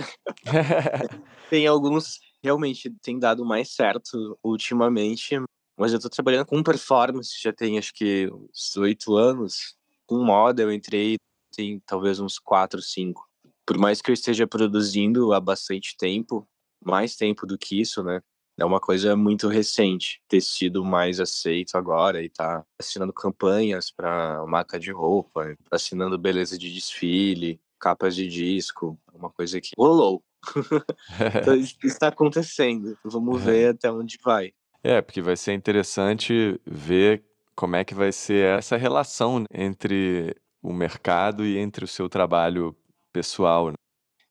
[1.50, 5.36] tem alguns realmente tem dado mais certo ultimamente,
[5.82, 9.74] mas eu tô trabalhando com performance, já tem acho que uns oito anos.
[10.06, 11.16] Com moda eu entrei
[11.52, 13.28] tem talvez uns quatro, cinco.
[13.66, 16.46] Por mais que eu esteja produzindo há bastante tempo,
[16.80, 18.22] mais tempo do que isso, né?
[18.56, 24.46] É uma coisa muito recente ter sido mais aceito agora e tá assinando campanhas para
[24.46, 30.22] marca de roupa, assinando beleza de desfile, capas de disco, uma coisa que rolou.
[31.42, 32.96] então, isso está acontecendo.
[33.04, 34.52] Vamos ver até onde vai.
[34.82, 40.72] É, porque vai ser interessante ver como é que vai ser essa relação entre o
[40.72, 42.76] mercado e entre o seu trabalho
[43.12, 43.68] pessoal.
[43.68, 43.74] Né?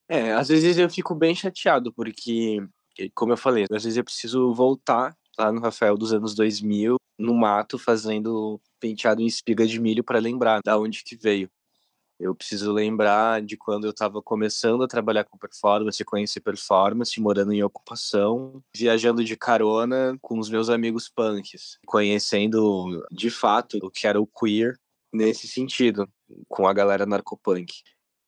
[0.09, 2.57] É, às vezes eu fico bem chateado, porque,
[3.13, 7.33] como eu falei, às vezes eu preciso voltar lá no Rafael dos anos 2000, no
[7.33, 11.49] mato, fazendo penteado em espiga de milho para lembrar da onde que veio.
[12.21, 17.51] Eu preciso lembrar de quando eu estava começando a trabalhar com performance, conhecer performance, morando
[17.51, 24.05] em ocupação, viajando de carona com os meus amigos punks, conhecendo de fato o que
[24.05, 24.77] era o queer
[25.11, 26.07] nesse sentido,
[26.47, 27.73] com a galera narcopunk.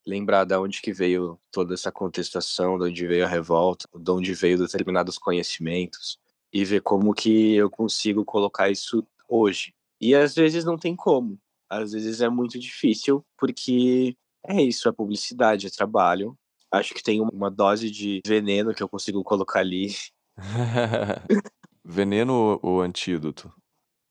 [0.08, 4.34] Lembrar de onde que veio toda essa contestação, de onde veio a revolta, de onde
[4.34, 6.18] veio determinados conhecimentos
[6.52, 9.72] e ver como que eu consigo colocar isso hoje.
[10.02, 11.40] E às vezes não tem como
[11.82, 16.38] às vezes é muito difícil, porque é isso, é publicidade, é trabalho.
[16.72, 19.94] Acho que tem uma dose de veneno que eu consigo colocar ali.
[21.86, 23.54] veneno ou antídoto?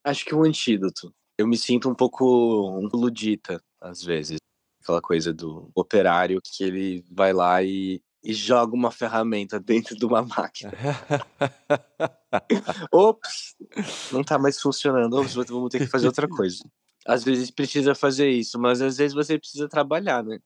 [0.04, 1.12] Acho que o um antídoto.
[1.38, 4.38] Eu me sinto um pouco um ludita, às vezes.
[4.80, 10.04] Aquela coisa do operário que ele vai lá e e joga uma ferramenta dentro de
[10.04, 10.72] uma máquina.
[12.92, 13.56] Ops,
[14.12, 15.14] não tá mais funcionando.
[15.14, 16.64] Ops, vamos ter que fazer outra coisa.
[17.06, 20.38] Às vezes precisa fazer isso, mas às vezes você precisa trabalhar, né?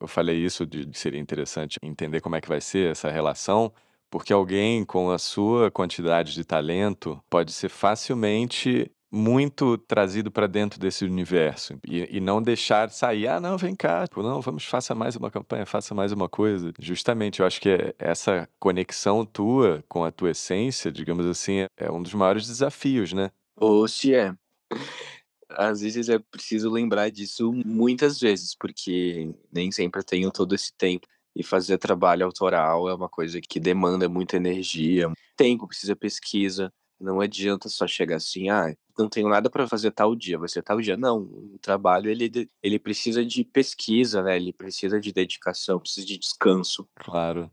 [0.00, 3.72] Eu falei isso de seria interessante entender como é que vai ser essa relação,
[4.10, 10.80] porque alguém com a sua quantidade de talento pode ser facilmente muito trazido para dentro
[10.80, 14.92] desse universo e, e, não deixar sair, ah, não, vem cá, tipo, não, vamos, faça
[14.92, 16.72] mais uma campanha, faça mais uma coisa.
[16.80, 21.68] Justamente, eu acho que é essa conexão tua com a tua essência, digamos assim, é,
[21.76, 23.30] é um dos maiores desafios, né?
[23.56, 24.34] Ou se é.
[25.56, 31.06] Às vezes é preciso lembrar disso muitas vezes, porque nem sempre tenho todo esse tempo.
[31.36, 36.72] E fazer trabalho autoral é uma coisa que demanda muita energia, tempo, precisa pesquisa.
[37.00, 40.62] Não adianta só chegar assim, ah, não tenho nada para fazer tal dia, vai ser
[40.62, 40.96] tal dia.
[40.96, 44.36] Não, o trabalho ele, ele precisa de pesquisa, né?
[44.36, 46.88] Ele precisa de dedicação, precisa de descanso.
[46.94, 47.50] Claro.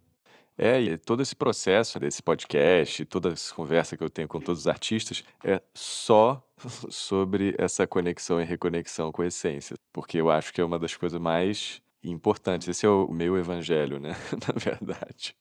[0.64, 4.62] É, e todo esse processo desse podcast, toda essa conversa que eu tenho com todos
[4.62, 6.40] os artistas, é só
[6.88, 9.76] sobre essa conexão e reconexão com a essência.
[9.92, 12.68] Porque eu acho que é uma das coisas mais importantes.
[12.68, 14.12] Esse é o meu evangelho, né?
[14.48, 15.36] Na verdade.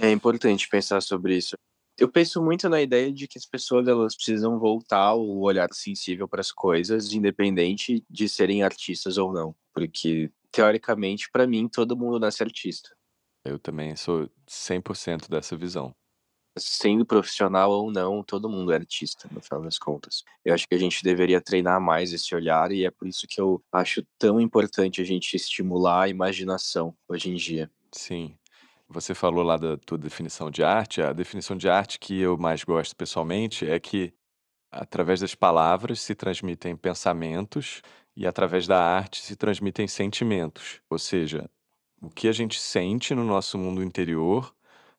[0.00, 1.56] É importante pensar sobre isso.
[1.96, 6.26] Eu penso muito na ideia de que as pessoas elas precisam voltar o olhar sensível
[6.26, 12.18] para as coisas, independente de serem artistas ou não, porque teoricamente, para mim, todo mundo
[12.18, 12.90] nasce artista.
[13.44, 15.94] Eu também sou 100% dessa visão.
[16.56, 20.22] Sendo profissional ou não, todo mundo é artista, no final das contas.
[20.44, 23.40] Eu acho que a gente deveria treinar mais esse olhar e é por isso que
[23.40, 27.70] eu acho tão importante a gente estimular a imaginação hoje em dia.
[27.92, 28.38] Sim.
[28.88, 31.02] Você falou lá da tua definição de arte.
[31.02, 34.14] A definição de arte que eu mais gosto pessoalmente é que
[34.70, 37.82] através das palavras se transmitem pensamentos
[38.16, 40.80] e através da arte se transmitem sentimentos.
[40.88, 41.50] Ou seja,
[42.04, 44.54] o que a gente sente no nosso mundo interior,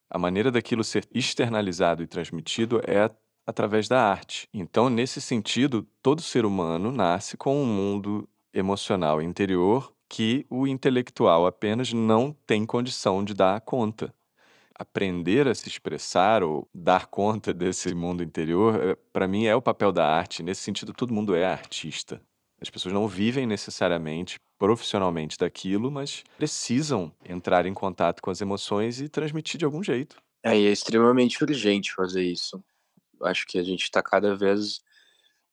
[0.10, 3.10] a maneira daquilo ser externalizado e transmitido é
[3.46, 4.50] através da arte.
[4.54, 11.46] Então, nesse sentido, todo ser humano nasce com um mundo emocional interior que o intelectual
[11.46, 14.14] apenas não tem condição de dar conta.
[14.78, 19.62] Aprender a se expressar ou dar conta desse mundo interior, eh, para mim, é o
[19.62, 20.44] papel da arte.
[20.44, 22.22] Nesse sentido, todo mundo é artista.
[22.62, 29.00] As pessoas não vivem necessariamente profissionalmente daquilo, mas precisam entrar em contato com as emoções
[29.02, 30.18] e transmitir de algum jeito.
[30.44, 32.64] É, e é extremamente urgente fazer isso.
[33.24, 34.82] Acho que a gente está cada vez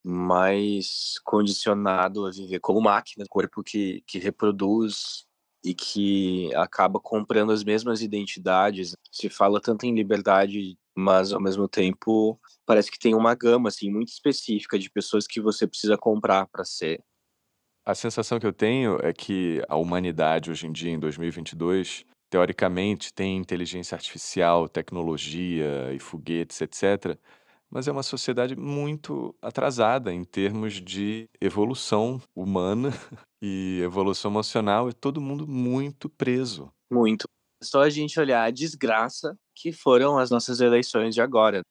[0.05, 5.25] mais condicionado a viver como máquina, corpo que, que reproduz
[5.65, 8.95] e que acaba comprando as mesmas identidades.
[9.11, 13.91] Se fala tanto em liberdade, mas ao mesmo tempo parece que tem uma gama assim
[13.91, 17.03] muito específica de pessoas que você precisa comprar para ser.
[17.85, 23.13] A sensação que eu tenho é que a humanidade hoje em dia em 2022 teoricamente
[23.13, 27.19] tem inteligência artificial, tecnologia e foguetes, etc
[27.73, 32.91] mas é uma sociedade muito atrasada em termos de evolução humana
[33.41, 36.71] e evolução emocional, é todo mundo muito preso.
[36.93, 37.25] Muito.
[37.63, 41.63] Só a gente olhar a desgraça que foram as nossas eleições de agora.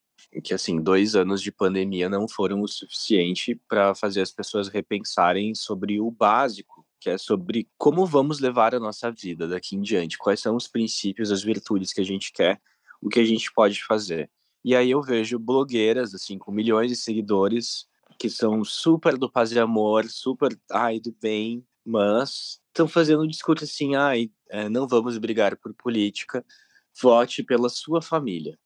[0.44, 5.54] Que, assim, dois anos de pandemia não foram o suficiente para fazer as pessoas repensarem
[5.56, 10.18] sobre o básico, que é sobre como vamos levar a nossa vida daqui em diante,
[10.18, 12.62] quais são os princípios, as virtudes que a gente quer,
[13.02, 14.30] o que a gente pode fazer.
[14.64, 17.88] E aí eu vejo blogueiras, assim, com milhões de seguidores,
[18.20, 23.28] que são super do paz e amor, super, ai, do bem, mas estão fazendo um
[23.28, 26.46] discurso assim, ai, é, não vamos brigar por política,
[27.02, 28.60] vote pela sua família.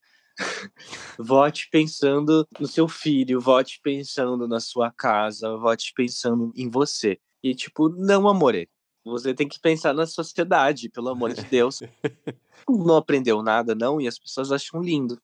[1.18, 7.20] Vote pensando no seu filho, vote pensando na sua casa, vote pensando em você.
[7.44, 8.70] E tipo, não, amore,
[9.04, 11.80] você tem que pensar na sociedade, pelo amor de Deus.
[12.68, 15.22] não aprendeu nada, não, e as pessoas acham lindo.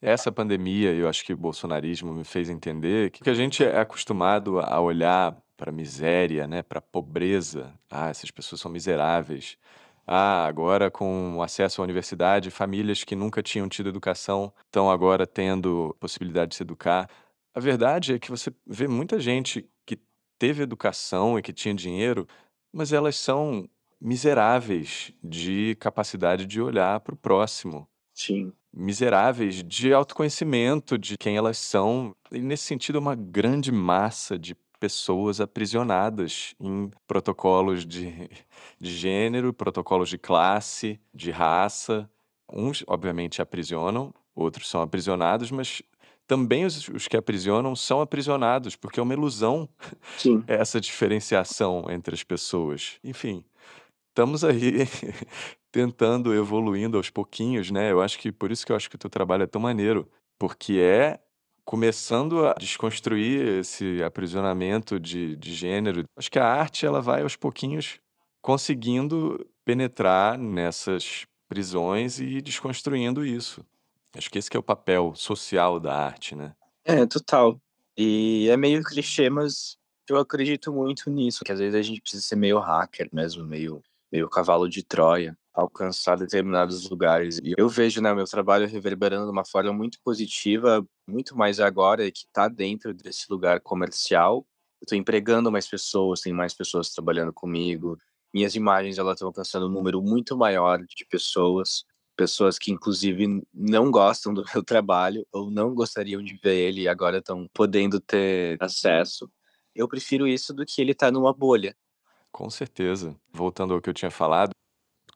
[0.00, 4.60] Essa pandemia, eu acho que o bolsonarismo me fez entender que a gente é acostumado
[4.60, 7.74] a olhar para a miséria, né, para a pobreza.
[7.90, 9.58] Ah, essas pessoas são miseráveis.
[10.10, 15.94] Ah, agora com acesso à universidade, famílias que nunca tinham tido educação estão agora tendo
[16.00, 17.10] possibilidade de se educar.
[17.54, 19.98] A verdade é que você vê muita gente que
[20.38, 22.26] teve educação e que tinha dinheiro,
[22.72, 23.68] mas elas são
[24.00, 27.86] miseráveis de capacidade de olhar para o próximo.
[28.14, 32.14] Sim miseráveis de autoconhecimento de quem elas são.
[32.30, 38.30] E nesse sentido, é uma grande massa de pessoas aprisionadas em protocolos de,
[38.80, 42.08] de gênero, protocolos de classe, de raça.
[42.50, 45.82] Uns, obviamente, aprisionam, outros são aprisionados, mas
[46.26, 49.68] também os, os que aprisionam são aprisionados, porque é uma ilusão
[50.16, 50.44] Sim.
[50.48, 52.98] essa diferenciação entre as pessoas.
[53.02, 53.44] Enfim,
[54.08, 54.86] estamos aí
[55.72, 57.90] tentando, evoluindo aos pouquinhos, né.
[57.90, 60.08] Eu acho que por isso que eu acho que o teu trabalho é tão maneiro,
[60.38, 61.18] porque é
[61.68, 66.04] começando a desconstruir esse aprisionamento de de gênero.
[66.16, 68.00] Acho que a arte ela vai aos pouquinhos
[68.40, 73.62] conseguindo penetrar nessas prisões e desconstruindo isso.
[74.16, 76.54] Acho que esse que é o papel social da arte, né.
[76.86, 77.60] É, total.
[77.98, 79.76] E é meio clichê, mas
[80.08, 83.82] eu acredito muito nisso, que às vezes a gente precisa ser meio hacker mesmo, meio
[84.10, 87.38] meio cavalo de Troia, alcançar determinados lugares.
[87.42, 92.08] E eu vejo, né, meu trabalho reverberando de uma forma muito positiva, muito mais agora
[92.12, 94.46] que tá dentro desse lugar comercial.
[94.86, 97.98] Tô empregando mais pessoas, tem mais pessoas trabalhando comigo.
[98.32, 101.84] Minhas imagens, elas estão alcançando um número muito maior de pessoas,
[102.16, 106.88] pessoas que inclusive não gostam do meu trabalho ou não gostariam de ver ele e
[106.88, 109.28] agora estão podendo ter acesso.
[109.74, 111.76] Eu prefiro isso do que ele estar numa bolha.
[112.30, 113.16] Com certeza.
[113.32, 114.52] Voltando ao que eu tinha falado,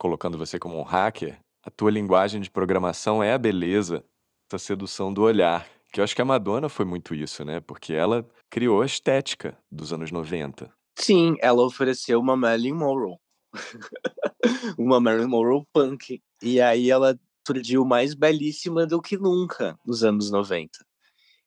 [0.03, 4.05] colocando você como um hacker, a tua linguagem de programação é a beleza,
[4.51, 5.65] essa sedução do olhar.
[5.93, 7.61] Que eu acho que a Madonna foi muito isso, né?
[7.61, 10.69] Porque ela criou a estética dos anos 90.
[10.99, 13.17] Sim, ela ofereceu uma Marilyn Monroe.
[14.77, 16.21] uma Marilyn Monroe punk.
[16.43, 20.69] E aí ela surgiu mais belíssima do que nunca nos anos 90.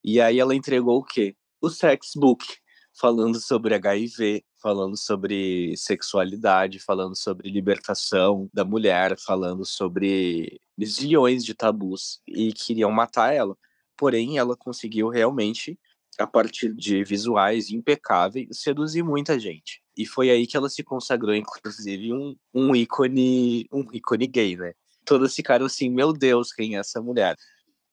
[0.01, 1.35] E aí ela entregou o quê?
[1.61, 2.45] O sex book,
[2.97, 11.53] falando sobre HIV, falando sobre sexualidade, falando sobre libertação da mulher, falando sobre zilhões de
[11.53, 13.55] tabus e queriam matar ela.
[13.95, 15.79] Porém, ela conseguiu realmente,
[16.17, 19.83] a partir de visuais impecáveis, seduzir muita gente.
[19.95, 24.73] E foi aí que ela se consagrou, inclusive, um, um ícone, um ícone gay, né?
[25.05, 27.35] Todos ficaram assim, meu Deus, quem é essa mulher?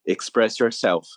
[0.07, 1.07] Express yourself.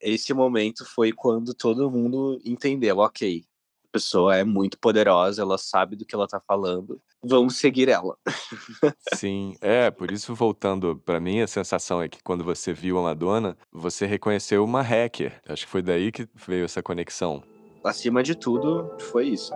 [0.00, 3.44] Esse momento foi quando todo mundo entendeu, ok,
[3.92, 8.16] pessoa é muito poderosa, ela sabe do que ela tá falando, vamos seguir ela.
[9.14, 13.02] Sim, é, por isso voltando para mim, a sensação é que quando você viu a
[13.02, 15.40] Madonna, você reconheceu uma hacker.
[15.46, 17.42] Acho que foi daí que veio essa conexão.
[17.84, 19.52] Acima de tudo, foi isso.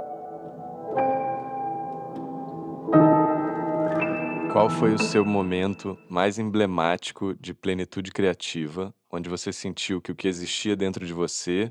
[4.53, 10.15] Qual foi o seu momento mais emblemático de plenitude criativa, onde você sentiu que o
[10.15, 11.71] que existia dentro de você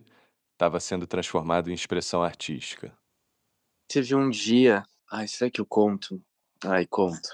[0.55, 2.97] estava sendo transformado em expressão artística?
[3.87, 6.23] Teve um dia, ai, será que eu conto?
[6.63, 7.29] Ai, conto.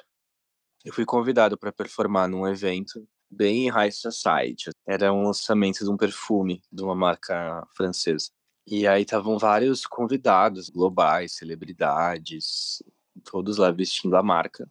[0.84, 4.72] Eu fui convidado para performar num evento bem high society.
[4.86, 8.32] Era um lançamento de um perfume de uma marca francesa.
[8.68, 12.84] E aí estavam vários convidados globais, celebridades,
[13.24, 14.70] todos lá vestindo a marca.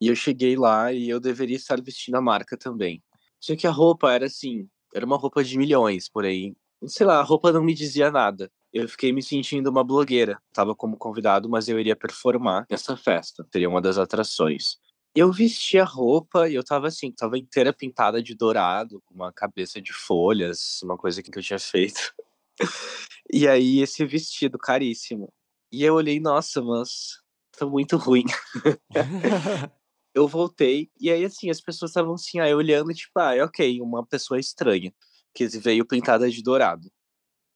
[0.00, 3.02] E eu cheguei lá e eu deveria estar vestindo a marca também.
[3.40, 7.22] Só que a roupa era assim, era uma roupa de milhões, porém, sei lá, a
[7.22, 8.50] roupa não me dizia nada.
[8.72, 10.40] Eu fiquei me sentindo uma blogueira.
[10.52, 13.46] Tava como convidado, mas eu iria performar nessa festa.
[13.52, 14.76] Seria uma das atrações.
[15.14, 19.32] Eu vesti a roupa e eu tava assim, tava inteira pintada de dourado, com uma
[19.32, 22.12] cabeça de folhas, uma coisa que eu tinha feito.
[23.32, 25.32] e aí esse vestido caríssimo.
[25.72, 27.20] E eu olhei, nossa, mas
[27.58, 28.24] tá muito ruim.
[30.14, 33.80] eu voltei, e aí, assim, as pessoas estavam assim, aí olhando, tipo, ah, é ok,
[33.80, 34.92] uma pessoa estranha,
[35.38, 36.90] que veio pintada de dourado.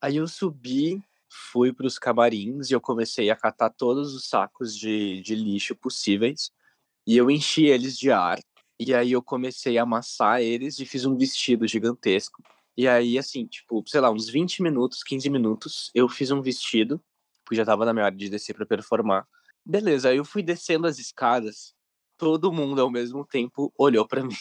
[0.00, 1.02] Aí eu subi,
[1.50, 5.74] fui para os camarins e eu comecei a catar todos os sacos de, de lixo
[5.74, 6.52] possíveis,
[7.04, 8.38] e eu enchi eles de ar,
[8.78, 12.40] e aí eu comecei a amassar eles e fiz um vestido gigantesco.
[12.76, 17.02] E aí, assim, tipo, sei lá, uns 20 minutos, 15 minutos, eu fiz um vestido,
[17.44, 19.26] porque já tava na minha hora de descer para performar.
[19.64, 21.74] Beleza, aí eu fui descendo as escadas,
[22.16, 24.36] todo mundo ao mesmo tempo olhou para mim.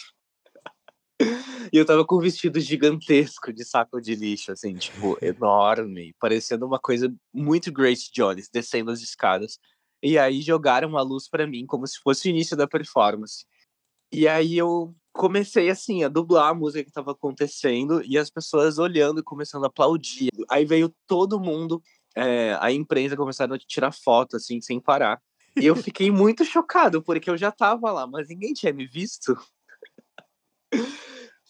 [1.72, 6.66] E eu tava com um vestido gigantesco de saco de lixo, assim, tipo, enorme, parecendo
[6.66, 9.58] uma coisa muito Grace Jones, descendo as escadas.
[10.02, 13.46] E aí jogaram a luz para mim como se fosse o início da performance.
[14.12, 18.78] E aí eu comecei assim a dublar a música que tava acontecendo e as pessoas
[18.78, 20.30] olhando e começando a aplaudir.
[20.50, 21.82] Aí veio todo mundo,
[22.16, 25.20] é, a imprensa começaram a tirar foto assim sem parar.
[25.56, 29.36] E eu fiquei muito chocado, porque eu já tava lá, mas ninguém tinha me visto.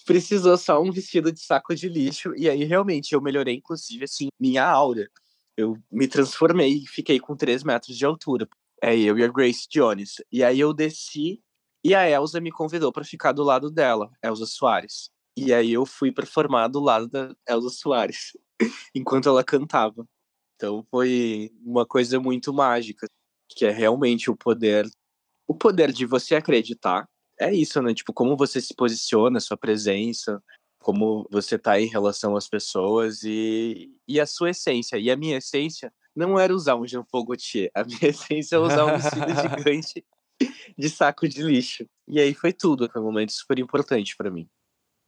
[0.05, 4.29] Precisou só um vestido de saco de lixo, e aí realmente eu melhorei, inclusive, assim,
[4.39, 5.09] minha aura.
[5.57, 8.49] Eu me transformei e fiquei com 3 metros de altura.
[8.83, 10.17] É eu e a Grace Jones.
[10.31, 11.41] E aí eu desci
[11.85, 15.11] e a Elsa me convidou para ficar do lado dela, Elsa Soares.
[15.37, 18.37] E aí eu fui performar do lado da Elsa Soares,
[18.95, 20.07] enquanto ela cantava.
[20.57, 23.07] Então foi uma coisa muito mágica
[23.49, 24.89] que é realmente o poder,
[25.47, 27.09] o poder de você acreditar.
[27.43, 27.93] É isso, né?
[27.93, 30.41] Tipo, como você se posiciona, sua presença,
[30.79, 34.97] como você tá em relação às pessoas e, e a sua essência.
[34.97, 37.69] E a minha essência não era usar um Jean Paul Gaultier.
[37.75, 39.27] A minha essência é usar um vestido
[39.59, 40.05] gigante
[40.79, 41.85] de saco de lixo.
[42.07, 44.49] E aí foi tudo, foi um momento super importante para mim.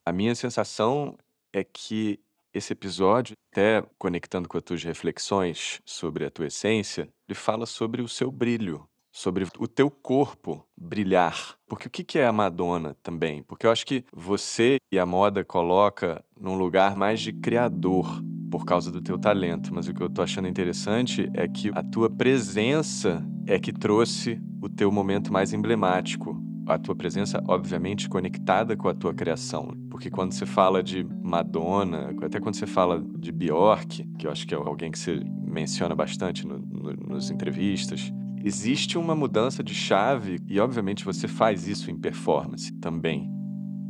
[0.04, 1.16] A minha sensação
[1.52, 2.20] é que
[2.52, 8.02] esse episódio, até conectando com as tuas reflexões sobre a tua essência, ele fala sobre
[8.02, 11.56] o seu brilho, sobre o teu corpo brilhar.
[11.68, 13.44] Porque o que é a Madonna também?
[13.44, 18.64] Porque eu acho que você e a moda coloca num lugar mais de criador por
[18.64, 22.10] causa do teu talento, mas o que eu tô achando interessante é que a tua
[22.10, 26.42] presença é que trouxe o teu momento mais emblemático.
[26.66, 29.68] A tua presença, obviamente, conectada com a tua criação.
[29.90, 34.46] Porque quando você fala de Madonna, até quando você fala de Bjork, que eu acho
[34.46, 38.12] que é alguém que você menciona bastante no, no, nos entrevistas,
[38.44, 43.32] existe uma mudança de chave e, obviamente, você faz isso em performance também.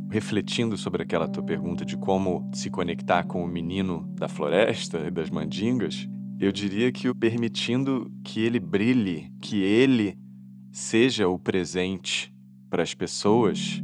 [0.09, 5.11] Refletindo sobre aquela tua pergunta de como se conectar com o menino da floresta e
[5.11, 6.07] das mandingas,
[6.39, 10.17] eu diria que o permitindo que ele brilhe, que ele
[10.71, 12.33] seja o presente
[12.69, 13.83] para as pessoas,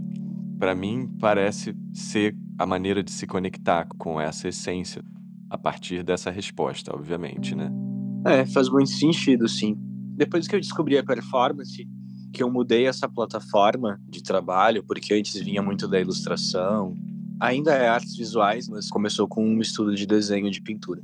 [0.57, 5.03] para mim parece ser a maneira de se conectar com essa essência
[5.49, 7.69] a partir dessa resposta, obviamente, né?
[8.26, 9.76] É, faz muito sentido, sim.
[10.22, 11.84] Depois que eu descobri a performance,
[12.32, 16.95] que eu mudei essa plataforma de trabalho, porque antes vinha muito da ilustração,
[17.39, 21.01] ainda é artes visuais, mas começou com um estudo de desenho de pintura.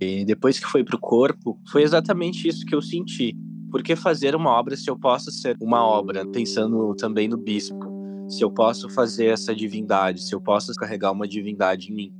[0.00, 3.36] E depois que foi para o corpo, foi exatamente isso que eu senti.
[3.70, 7.84] Por que fazer uma obra se eu posso ser uma obra, pensando também no bispo?
[8.26, 12.14] Se eu posso fazer essa divindade, se eu posso carregar uma divindade em mim.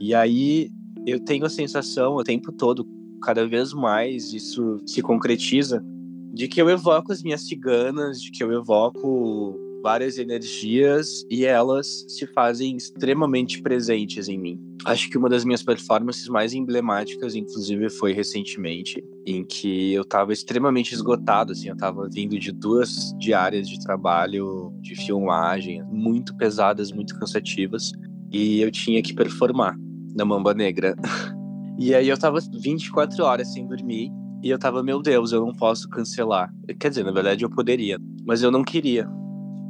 [0.00, 0.72] E aí
[1.06, 2.84] eu tenho a sensação o tempo todo,
[3.22, 5.84] cada vez mais isso se concretiza,
[6.32, 12.04] de que eu evoco as minhas ciganas, de que eu evoco várias energias e elas
[12.08, 14.60] se fazem extremamente presentes em mim.
[14.84, 20.32] Acho que uma das minhas performances mais emblemáticas, inclusive, foi recentemente, em que eu estava
[20.32, 26.92] extremamente esgotado, assim, eu estava vindo de duas diárias de trabalho, de filmagem, muito pesadas,
[26.92, 27.92] muito cansativas,
[28.30, 29.76] e eu tinha que performar
[30.14, 30.94] na Mamba Negra.
[31.78, 34.10] E aí eu estava 24 horas sem dormir,
[34.42, 36.52] e eu tava, meu Deus, eu não posso cancelar.
[36.78, 39.08] Quer dizer, na verdade eu poderia, mas eu não queria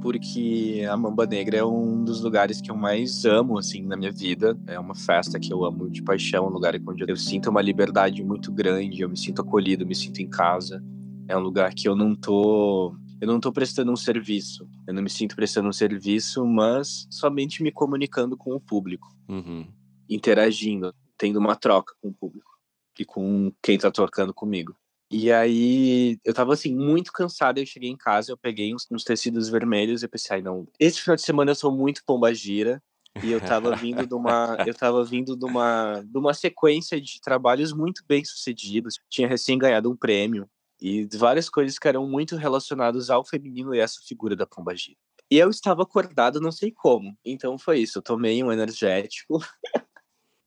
[0.01, 4.13] porque a Mamba Negra é um dos lugares que eu mais amo, assim, na minha
[4.13, 4.59] vida.
[4.67, 8.23] É uma festa que eu amo de paixão, um lugar onde eu sinto uma liberdade
[8.23, 10.83] muito grande, eu me sinto acolhido, me sinto em casa.
[11.27, 14.69] É um lugar que eu não tô eu não tô prestando um serviço.
[14.87, 19.09] Eu não me sinto prestando um serviço, mas somente me comunicando com o público.
[19.29, 19.67] Uhum.
[20.09, 22.51] Interagindo, tendo uma troca com o público.
[22.99, 24.75] E com quem tá trocando comigo.
[25.11, 27.59] E aí, eu tava assim, muito cansado.
[27.59, 30.66] Eu cheguei em casa, eu peguei uns, uns tecidos vermelhos e pensei, ai, não.
[30.79, 32.83] Esse final de semana eu sou muito pombagira.
[33.23, 34.57] E eu tava vindo de uma.
[34.69, 39.01] Eu tava vindo de uma, de uma sequência de trabalhos muito bem sucedidos.
[39.09, 40.49] Tinha recém ganhado um prêmio.
[40.81, 44.97] E várias coisas que eram muito relacionadas ao feminino e essa figura da pombagira.
[45.31, 47.16] E eu estava acordado, não sei como.
[47.25, 47.99] Então foi isso.
[47.99, 49.39] Eu tomei um energético.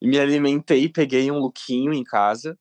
[0.02, 2.58] me alimentei, peguei um lookinho em casa,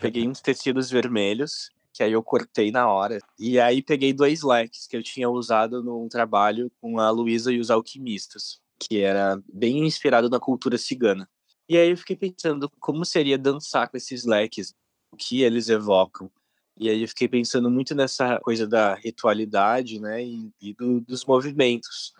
[0.00, 3.18] peguei uns tecidos vermelhos, que aí eu cortei na hora.
[3.38, 7.58] E aí peguei dois leques que eu tinha usado num trabalho com a Luísa e
[7.58, 11.28] os Alquimistas, que era bem inspirado na cultura cigana.
[11.68, 14.72] E aí eu fiquei pensando como seria dançar com esses leques,
[15.12, 16.30] o que eles evocam.
[16.78, 21.24] E aí eu fiquei pensando muito nessa coisa da ritualidade, né, e, e do, dos
[21.24, 22.14] movimentos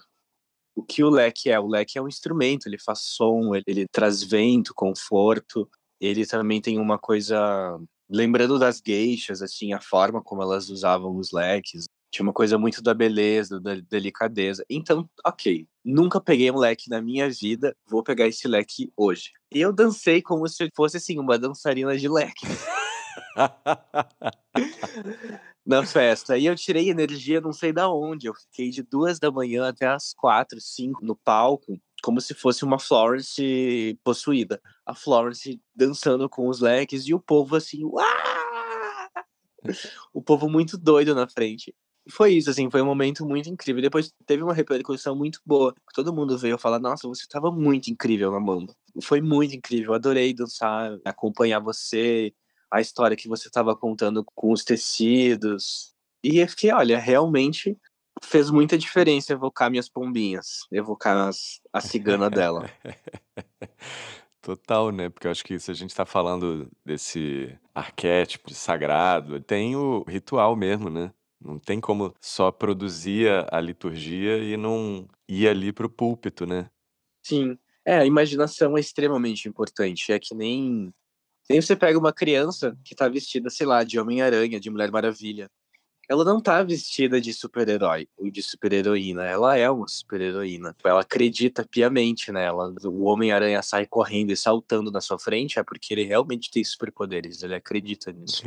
[0.79, 1.59] o que o leque é?
[1.59, 5.69] O leque é um instrumento, ele faz som, ele, ele traz vento, conforto.
[6.01, 7.37] Ele também tem uma coisa.
[8.09, 11.87] Lembrando das geixas, assim, a forma como elas usavam os leques.
[12.11, 14.65] Tinha uma coisa muito da beleza, da delicadeza.
[14.71, 19.33] Então, ok, nunca peguei um leque na minha vida, vou pegar esse leque hoje.
[19.53, 22.47] E eu dancei como se fosse, assim, uma dançarina de leque.
[25.69, 26.39] na festa.
[26.39, 28.27] E eu tirei energia não sei da onde.
[28.27, 32.65] Eu fiquei de duas da manhã até as quatro, cinco no palco, como se fosse
[32.65, 34.61] uma Florence possuída.
[34.87, 37.83] A Florence dançando com os leques e o povo assim,
[40.15, 41.75] o povo muito doido na frente.
[42.11, 43.83] Foi isso, assim, foi um momento muito incrível.
[43.83, 45.75] Depois teve uma repercussão muito boa.
[45.95, 48.75] Todo mundo veio falar: Nossa, você estava muito incrível na Mamba.
[49.03, 49.93] Foi muito incrível.
[49.93, 52.33] Adorei dançar, acompanhar você
[52.71, 55.93] a história que você estava contando com os tecidos.
[56.23, 57.77] E eu fiquei, olha, realmente
[58.23, 62.69] fez muita diferença evocar minhas pombinhas, evocar as, a cigana dela.
[64.41, 65.09] Total, né?
[65.09, 70.57] Porque eu acho que se a gente está falando desse arquétipo sagrado, tem o ritual
[70.57, 71.13] mesmo, né?
[71.41, 76.69] Não tem como só produzir a liturgia e não ir ali para o púlpito, né?
[77.23, 77.59] Sim.
[77.85, 80.13] É, a imaginação é extremamente importante.
[80.13, 80.93] É que nem
[81.49, 85.51] nem você pega uma criança que tá vestida, sei lá, de Homem-Aranha, de Mulher Maravilha.
[86.09, 89.25] ela não tá vestida de super-herói ou de super-heroína.
[89.25, 90.77] Ela é uma super-heroína.
[90.85, 92.75] Ela acredita piamente nela.
[92.85, 97.43] O Homem-Aranha sai correndo e saltando na sua frente é porque ele realmente tem superpoderes.
[97.43, 98.43] Ele acredita nisso.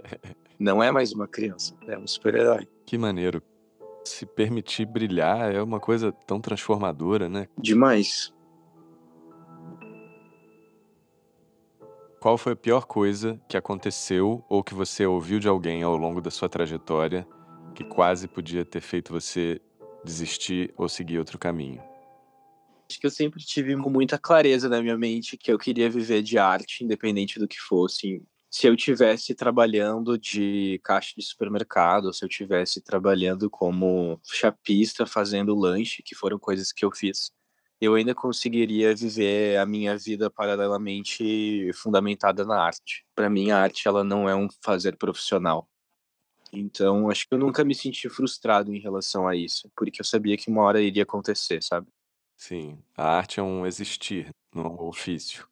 [0.58, 2.68] não é mais uma criança, é um super-herói.
[2.86, 3.42] Que maneiro.
[4.04, 7.46] Se permitir brilhar é uma coisa tão transformadora, né?
[7.56, 8.32] Demais.
[12.22, 16.20] Qual foi a pior coisa que aconteceu ou que você ouviu de alguém ao longo
[16.20, 17.26] da sua trajetória
[17.74, 19.60] que quase podia ter feito você
[20.04, 21.82] desistir ou seguir outro caminho?
[22.88, 26.38] Acho que eu sempre tive muita clareza na minha mente que eu queria viver de
[26.38, 28.22] arte, independente do que fosse.
[28.48, 35.56] Se eu tivesse trabalhando de caixa de supermercado, se eu tivesse trabalhando como chapista fazendo
[35.56, 37.32] lanche, que foram coisas que eu fiz,
[37.82, 43.04] eu ainda conseguiria viver a minha vida paralelamente fundamentada na arte.
[43.12, 45.68] Para mim, a arte ela não é um fazer profissional.
[46.52, 50.36] Então, acho que eu nunca me senti frustrado em relação a isso, porque eu sabia
[50.36, 51.88] que uma hora iria acontecer, sabe?
[52.36, 55.48] Sim, a arte é um existir, não é um ofício.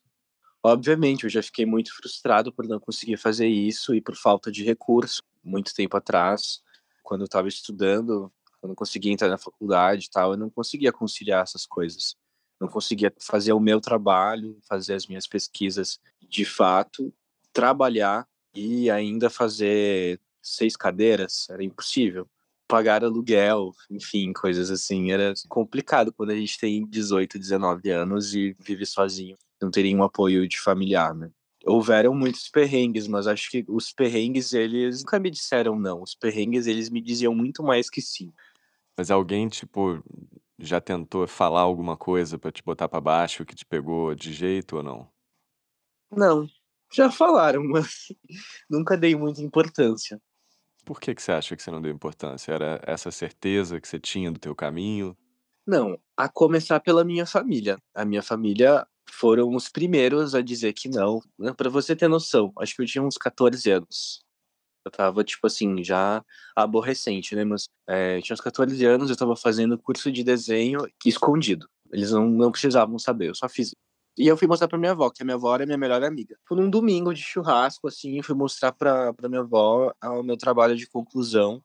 [0.63, 4.63] Obviamente, eu já fiquei muito frustrado por não conseguir fazer isso e por falta de
[4.63, 5.21] recurso.
[5.43, 6.63] Muito tempo atrás,
[7.03, 8.33] quando eu estava estudando,
[8.63, 12.17] eu não conseguia entrar na faculdade e tal, eu não conseguia conciliar essas coisas.
[12.61, 15.99] Não conseguia fazer o meu trabalho, fazer as minhas pesquisas
[16.29, 17.13] de fato,
[17.53, 22.29] trabalhar e ainda fazer seis cadeiras, era impossível.
[22.69, 28.55] Pagar aluguel, enfim, coisas assim, era complicado quando a gente tem 18, 19 anos e
[28.61, 29.37] vive sozinho.
[29.61, 31.31] Não teria um apoio de familiar, né?
[31.65, 36.03] houveram muitos perrengues, mas acho que os perrengues, eles nunca me disseram não.
[36.03, 38.33] Os perrengues, eles me diziam muito mais que sim.
[38.97, 40.03] Mas alguém, tipo,
[40.59, 44.77] já tentou falar alguma coisa pra te botar pra baixo que te pegou de jeito
[44.77, 45.11] ou não?
[46.11, 46.47] Não.
[46.93, 48.09] Já falaram, mas
[48.69, 50.21] nunca dei muita importância.
[50.85, 52.53] Por que que você acha que você não deu importância?
[52.53, 55.17] Era essa certeza que você tinha do teu caminho?
[55.67, 57.79] Não, a começar pela minha família.
[57.95, 61.21] A minha família foram os primeiros a dizer que não.
[61.57, 64.23] Pra você ter noção, acho que eu tinha uns 14 anos.
[64.85, 66.25] Eu tava, tipo assim, já
[66.57, 67.45] aborrecente, né?
[67.45, 71.69] Mas é, tinha uns 14 anos, eu tava fazendo curso de desenho escondido.
[71.93, 73.75] Eles não, não precisavam saber, eu só fiz.
[74.17, 76.37] E eu fui mostrar pra minha avó, que a minha avó era minha melhor amiga.
[76.47, 80.37] Foi num domingo de churrasco, assim, eu fui mostrar pra, pra minha avó o meu
[80.37, 81.63] trabalho de conclusão.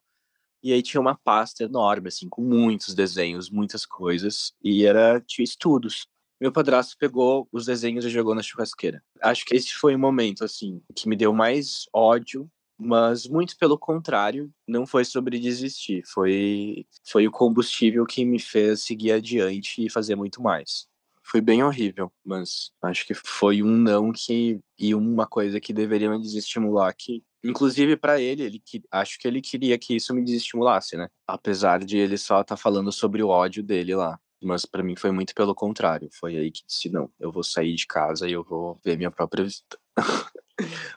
[0.62, 4.52] E aí tinha uma pasta enorme, assim, com muitos desenhos, muitas coisas.
[4.62, 6.06] E era, tinha estudos.
[6.40, 9.02] Meu padrasto pegou os desenhos e jogou na churrasqueira.
[9.22, 13.78] Acho que esse foi o momento, assim, que me deu mais ódio mas muito pelo
[13.78, 19.90] contrário, não foi sobre desistir, foi foi o combustível que me fez seguir adiante e
[19.90, 20.86] fazer muito mais.
[21.24, 26.10] Foi bem horrível, mas acho que foi um não que e uma coisa que deveria
[26.10, 30.22] me desestimular que inclusive para ele, ele que acho que ele queria que isso me
[30.22, 31.08] desestimulasse, né?
[31.26, 34.18] Apesar de ele só estar tá falando sobre o ódio dele lá.
[34.42, 36.08] Mas para mim foi muito pelo contrário.
[36.12, 39.10] Foi aí que disse: não, eu vou sair de casa e eu vou ver minha
[39.10, 39.78] própria vida.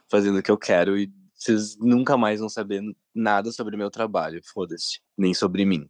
[0.10, 2.84] Fazendo o que eu quero e vocês nunca mais vão saber
[3.16, 5.90] nada sobre meu trabalho, foda-se, nem sobre mim.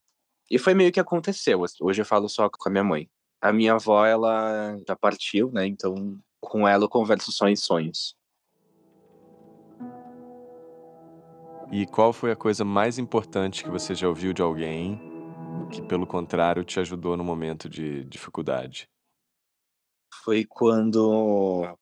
[0.49, 1.63] E foi meio que aconteceu.
[1.63, 3.09] Assim, hoje eu falo só com a minha mãe.
[3.41, 5.65] A minha avó, ela já partiu, né?
[5.65, 8.15] Então, com ela eu converso só em sonhos.
[11.71, 14.99] E qual foi a coisa mais importante que você já ouviu de alguém
[15.71, 18.87] que, pelo contrário, te ajudou no momento de dificuldade?
[20.23, 21.75] Foi quando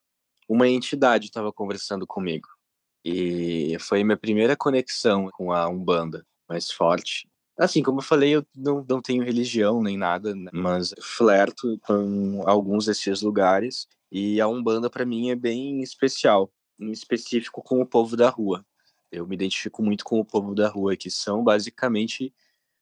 [0.47, 2.56] uma entidade estava conversando comigo.
[3.03, 7.27] E foi minha primeira conexão com a Umbanda mais forte.
[7.57, 10.51] Assim, como eu falei, eu não, não tenho religião nem nada, né?
[10.53, 13.87] mas flerto com alguns desses lugares.
[14.11, 18.63] E a Umbanda, para mim, é bem especial, em específico com o povo da rua.
[19.11, 22.33] Eu me identifico muito com o povo da rua, que são basicamente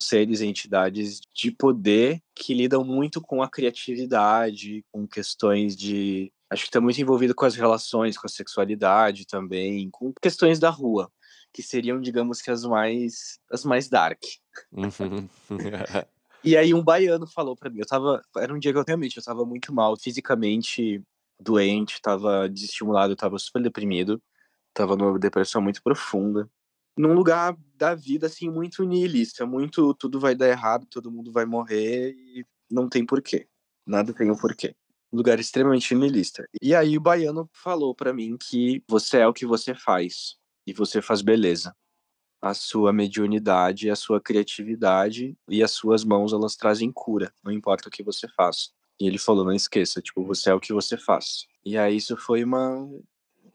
[0.01, 6.69] seres entidades de poder que lidam muito com a criatividade, com questões de Acho que
[6.69, 11.11] está muito envolvido com as relações, com a sexualidade também, com questões da rua,
[11.51, 14.21] que seriam, digamos que as mais as mais dark.
[14.71, 15.27] Uhum.
[16.43, 19.17] e aí um baiano falou para mim, eu tava, era um dia que eu realmente
[19.17, 21.01] eu tava muito mal, fisicamente
[21.39, 24.21] doente, tava desestimulado, tava super deprimido,
[24.73, 26.47] tava numa depressão muito profunda,
[26.95, 31.45] num lugar da vida assim muito nihilista, muito tudo vai dar errado, todo mundo vai
[31.45, 33.47] morrer e não tem porquê.
[33.85, 34.75] Nada tem um porquê
[35.15, 36.47] lugar extremamente niilista.
[36.61, 40.35] E aí o baiano falou para mim que você é o que você faz
[40.67, 41.75] e você faz beleza.
[42.41, 47.87] A sua mediunidade, a sua criatividade e as suas mãos elas trazem cura, não importa
[47.87, 48.71] o que você faz.
[48.99, 51.45] E ele falou, não esqueça, tipo, você é o que você faz.
[51.65, 52.87] E aí isso foi uma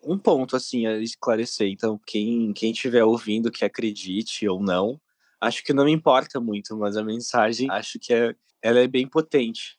[0.03, 1.69] um ponto assim a esclarecer.
[1.69, 5.01] Então, quem quem estiver ouvindo que acredite ou não,
[5.41, 9.07] acho que não me importa muito, mas a mensagem acho que é, ela é bem
[9.07, 9.79] potente.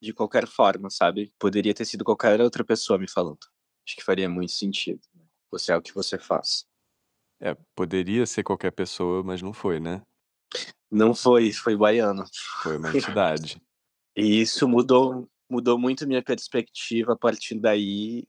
[0.00, 1.32] De qualquer forma, sabe?
[1.38, 3.38] Poderia ter sido qualquer outra pessoa me falando.
[3.86, 5.00] Acho que faria muito sentido.
[5.50, 6.64] Você é o que você faz.
[7.40, 10.02] É, poderia ser qualquer pessoa, mas não foi, né?
[10.90, 12.24] Não foi, foi baiano.
[12.62, 13.60] Foi uma entidade.
[14.16, 18.24] E isso mudou mudou muito minha perspectiva a partir daí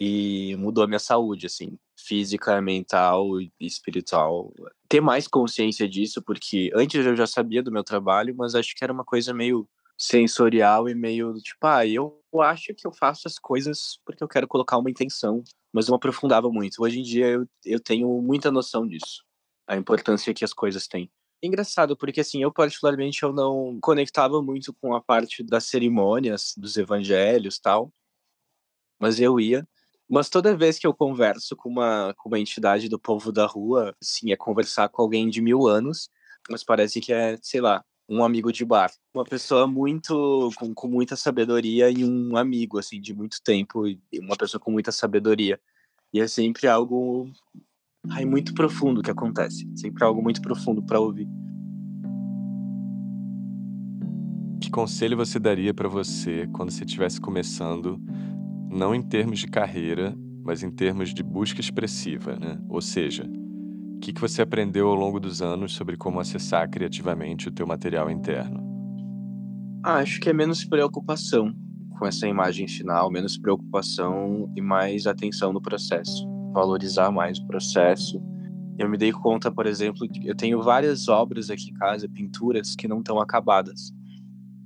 [0.00, 4.52] e mudou a minha saúde, assim, física, mental e espiritual.
[4.88, 8.84] Ter mais consciência disso, porque antes eu já sabia do meu trabalho, mas acho que
[8.84, 9.68] era uma coisa meio
[9.98, 14.48] sensorial e meio tipo, ah, eu acho que eu faço as coisas porque eu quero
[14.48, 16.82] colocar uma intenção, mas não aprofundava muito.
[16.82, 19.24] Hoje em dia eu, eu tenho muita noção disso,
[19.66, 21.10] a importância que as coisas têm.
[21.42, 26.76] Engraçado, porque assim, eu particularmente eu não conectava muito com a parte das cerimônias, dos
[26.76, 27.92] evangelhos tal,
[29.00, 29.66] mas eu ia.
[30.08, 33.96] Mas toda vez que eu converso com uma, com uma entidade do povo da rua,
[34.00, 36.10] sim, é conversar com alguém de mil anos,
[36.50, 38.90] mas parece que é, sei lá, um amigo de bar.
[39.14, 43.84] Uma pessoa muito, com, com muita sabedoria e um amigo, assim, de muito tempo,
[44.20, 45.60] uma pessoa com muita sabedoria.
[46.12, 47.30] E é sempre algo
[48.10, 49.68] ai, muito profundo que acontece.
[49.76, 51.28] Sempre algo muito profundo para ouvir.
[54.60, 58.00] Que conselho você daria para você quando você estivesse começando,
[58.70, 62.60] não em termos de carreira, mas em termos de busca expressiva, né?
[62.68, 63.28] Ou seja,
[64.02, 68.10] que, que você aprendeu ao longo dos anos sobre como acessar criativamente o teu material
[68.10, 68.60] interno?
[69.84, 71.54] Ah, acho que é menos preocupação
[71.98, 78.22] com essa imagem final, menos preocupação e mais atenção no processo valorizar mais o processo.
[78.78, 82.74] Eu me dei conta, por exemplo, que eu tenho várias obras aqui em casa, pinturas
[82.76, 83.92] que não estão acabadas.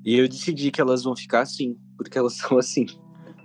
[0.05, 2.87] E eu decidi que elas vão ficar assim, porque elas são assim.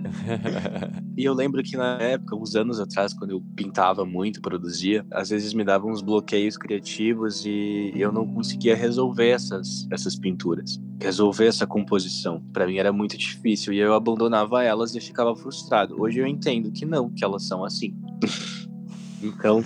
[1.17, 5.29] e eu lembro que na época, uns anos atrás, quando eu pintava muito, produzia, às
[5.29, 11.45] vezes me davam uns bloqueios criativos e eu não conseguia resolver essas, essas pinturas, resolver
[11.45, 12.41] essa composição.
[12.53, 16.01] Para mim era muito difícil e eu abandonava elas e ficava frustrado.
[16.01, 17.95] Hoje eu entendo que não, que elas são assim.
[19.21, 19.63] então,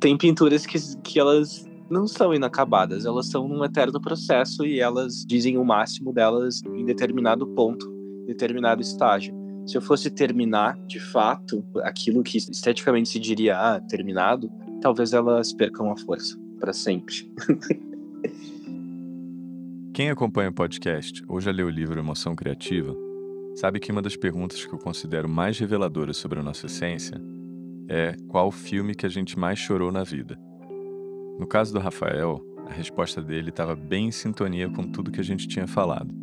[0.00, 5.24] tem pinturas que, que elas não são inacabadas, elas são num eterno processo e elas
[5.26, 7.91] dizem o máximo delas em determinado ponto,
[8.32, 9.34] determinado estágio.
[9.66, 15.52] Se eu fosse terminar, de fato, aquilo que esteticamente se diria ah, terminado, talvez elas
[15.52, 17.30] percam a força para sempre.
[19.94, 22.96] Quem acompanha o podcast ou já leu o livro Emoção Criativa
[23.54, 27.20] Sabe que uma das perguntas que eu considero mais reveladoras sobre a nossa essência
[27.88, 30.38] é qual filme que a gente mais chorou na vida.
[31.38, 35.24] No caso do Rafael, a resposta dele estava bem em sintonia com tudo que a
[35.24, 36.14] gente tinha falado.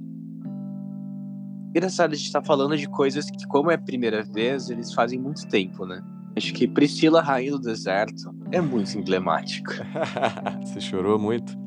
[1.70, 5.20] Engraçado, a gente tá falando de coisas que, como é a primeira vez, eles fazem
[5.20, 6.02] muito tempo, né?
[6.36, 9.72] Acho que Priscila, Rainha do Deserto, é muito emblemático.
[10.66, 11.58] Você chorou muito?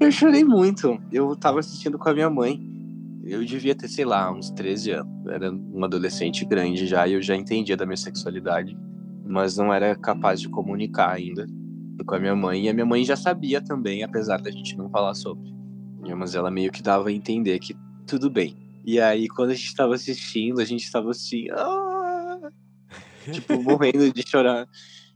[0.00, 0.98] Eu chorei muito.
[1.12, 2.60] Eu tava assistindo com a minha mãe.
[3.24, 5.26] Eu devia ter, sei lá, uns 13 anos.
[5.26, 8.76] Eu era um adolescente grande já e eu já entendia da minha sexualidade,
[9.26, 11.46] mas não era capaz de comunicar ainda
[12.06, 12.64] com a minha mãe.
[12.64, 15.52] E a minha mãe já sabia também, apesar da gente não falar sobre.
[16.16, 17.76] Mas ela meio que dava a entender que
[18.06, 18.67] tudo bem.
[18.88, 22.50] E aí, quando a gente tava assistindo, a gente tava assim, ah!
[23.30, 24.66] tipo, morrendo de chorar.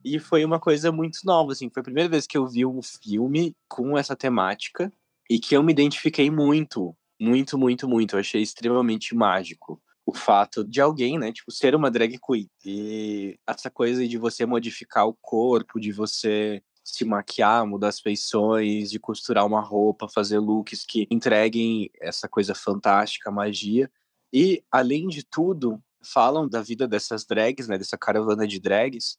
[0.05, 1.71] E foi uma coisa muito nova, assim.
[1.73, 4.93] Foi a primeira vez que eu vi um filme com essa temática
[5.31, 8.17] e que eu me identifiquei muito muito, muito, muito.
[8.17, 12.51] Eu achei extremamente mágico o fato de alguém, né, tipo, ser uma drag queen.
[12.67, 18.91] E essa coisa de você modificar o corpo, de você se maquiar, mudar as feições,
[18.91, 23.91] de costurar uma roupa, fazer looks que entreguem essa coisa fantástica, magia.
[24.33, 29.19] E, além de tudo, falam da vida dessas drags, né, dessa caravana de drags,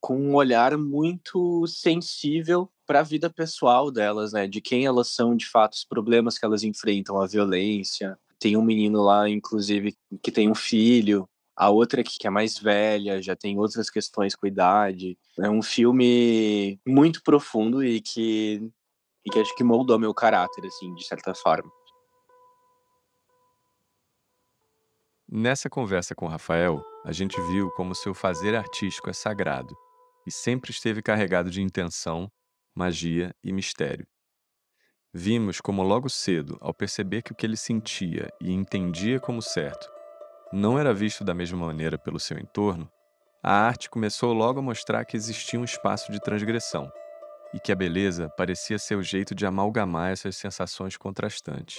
[0.00, 4.48] com um olhar muito sensível para a vida pessoal delas, né?
[4.48, 8.18] De quem elas são, de fato, os problemas que elas enfrentam, a violência.
[8.38, 13.22] Tem um menino lá, inclusive, que tem um filho, a outra que é mais velha,
[13.22, 15.18] já tem outras questões com idade.
[15.38, 18.70] É um filme muito profundo e que,
[19.24, 21.70] e que acho que moldou meu caráter, assim, de certa forma.
[25.28, 29.74] Nessa conversa com Rafael, a gente viu como seu fazer artístico é sagrado
[30.26, 32.30] e sempre esteve carregado de intenção,
[32.74, 34.06] magia e mistério.
[35.12, 40.01] Vimos como logo cedo, ao perceber que o que ele sentia e entendia como certo
[40.52, 42.88] não era visto da mesma maneira pelo seu entorno,
[43.42, 46.92] a arte começou logo a mostrar que existia um espaço de transgressão
[47.54, 51.78] e que a beleza parecia ser o jeito de amalgamar essas sensações contrastantes.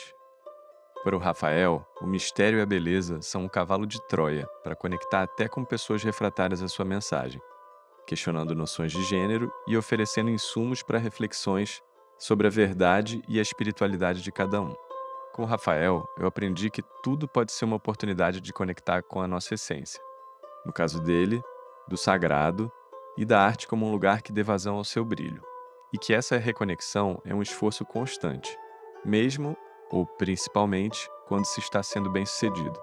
[1.04, 5.24] Para o Rafael, o mistério e a beleza são um cavalo de Troia para conectar
[5.24, 7.42] até com pessoas refratárias à sua mensagem,
[8.08, 11.82] questionando noções de gênero e oferecendo insumos para reflexões
[12.18, 14.74] sobre a verdade e a espiritualidade de cada um.
[15.34, 19.28] Com o Rafael, eu aprendi que tudo pode ser uma oportunidade de conectar com a
[19.28, 20.00] nossa essência.
[20.64, 21.42] No caso dele,
[21.88, 22.72] do sagrado
[23.18, 25.44] e da arte como um lugar que dê vazão ao seu brilho.
[25.92, 28.56] E que essa reconexão é um esforço constante,
[29.04, 29.58] mesmo
[29.90, 32.80] ou principalmente quando se está sendo bem-sucedido.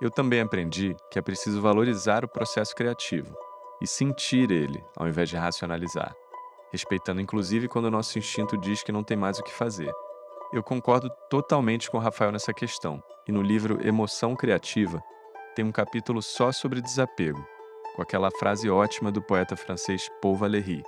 [0.00, 3.36] Eu também aprendi que é preciso valorizar o processo criativo
[3.82, 6.14] e sentir ele, ao invés de racionalizar,
[6.70, 9.92] respeitando inclusive quando o nosso instinto diz que não tem mais o que fazer.
[10.52, 15.02] Eu concordo totalmente com o Rafael nessa questão, e no livro Emoção Criativa
[15.56, 17.44] tem um capítulo só sobre desapego,
[17.94, 20.82] com aquela frase ótima do poeta francês Paul Valéry,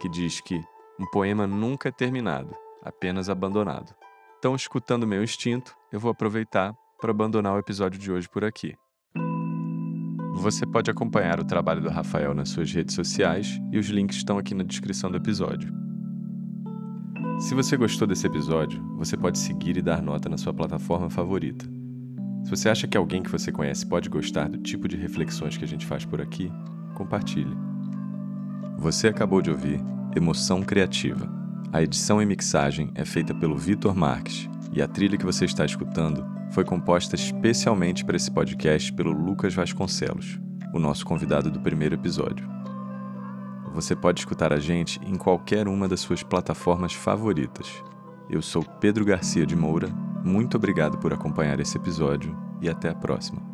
[0.00, 0.58] que diz que
[0.98, 3.94] um poema nunca é terminado, apenas abandonado.
[4.38, 8.74] Então, escutando meu instinto, eu vou aproveitar para abandonar o episódio de hoje por aqui.
[10.36, 14.38] Você pode acompanhar o trabalho do Rafael nas suas redes sociais e os links estão
[14.38, 15.81] aqui na descrição do episódio.
[17.40, 21.64] Se você gostou desse episódio, você pode seguir e dar nota na sua plataforma favorita.
[22.44, 25.64] Se você acha que alguém que você conhece pode gostar do tipo de reflexões que
[25.64, 26.50] a gente faz por aqui,
[26.94, 27.56] compartilhe.
[28.78, 29.80] Você acabou de ouvir
[30.16, 35.24] Emoção Criativa a edição e mixagem é feita pelo Vitor Marques e a trilha que
[35.24, 40.38] você está escutando foi composta especialmente para esse podcast pelo Lucas Vasconcelos,
[40.74, 42.46] o nosso convidado do primeiro episódio.
[43.72, 47.82] Você pode escutar a gente em qualquer uma das suas plataformas favoritas.
[48.28, 49.88] Eu sou Pedro Garcia de Moura,
[50.22, 53.51] muito obrigado por acompanhar esse episódio e até a próxima.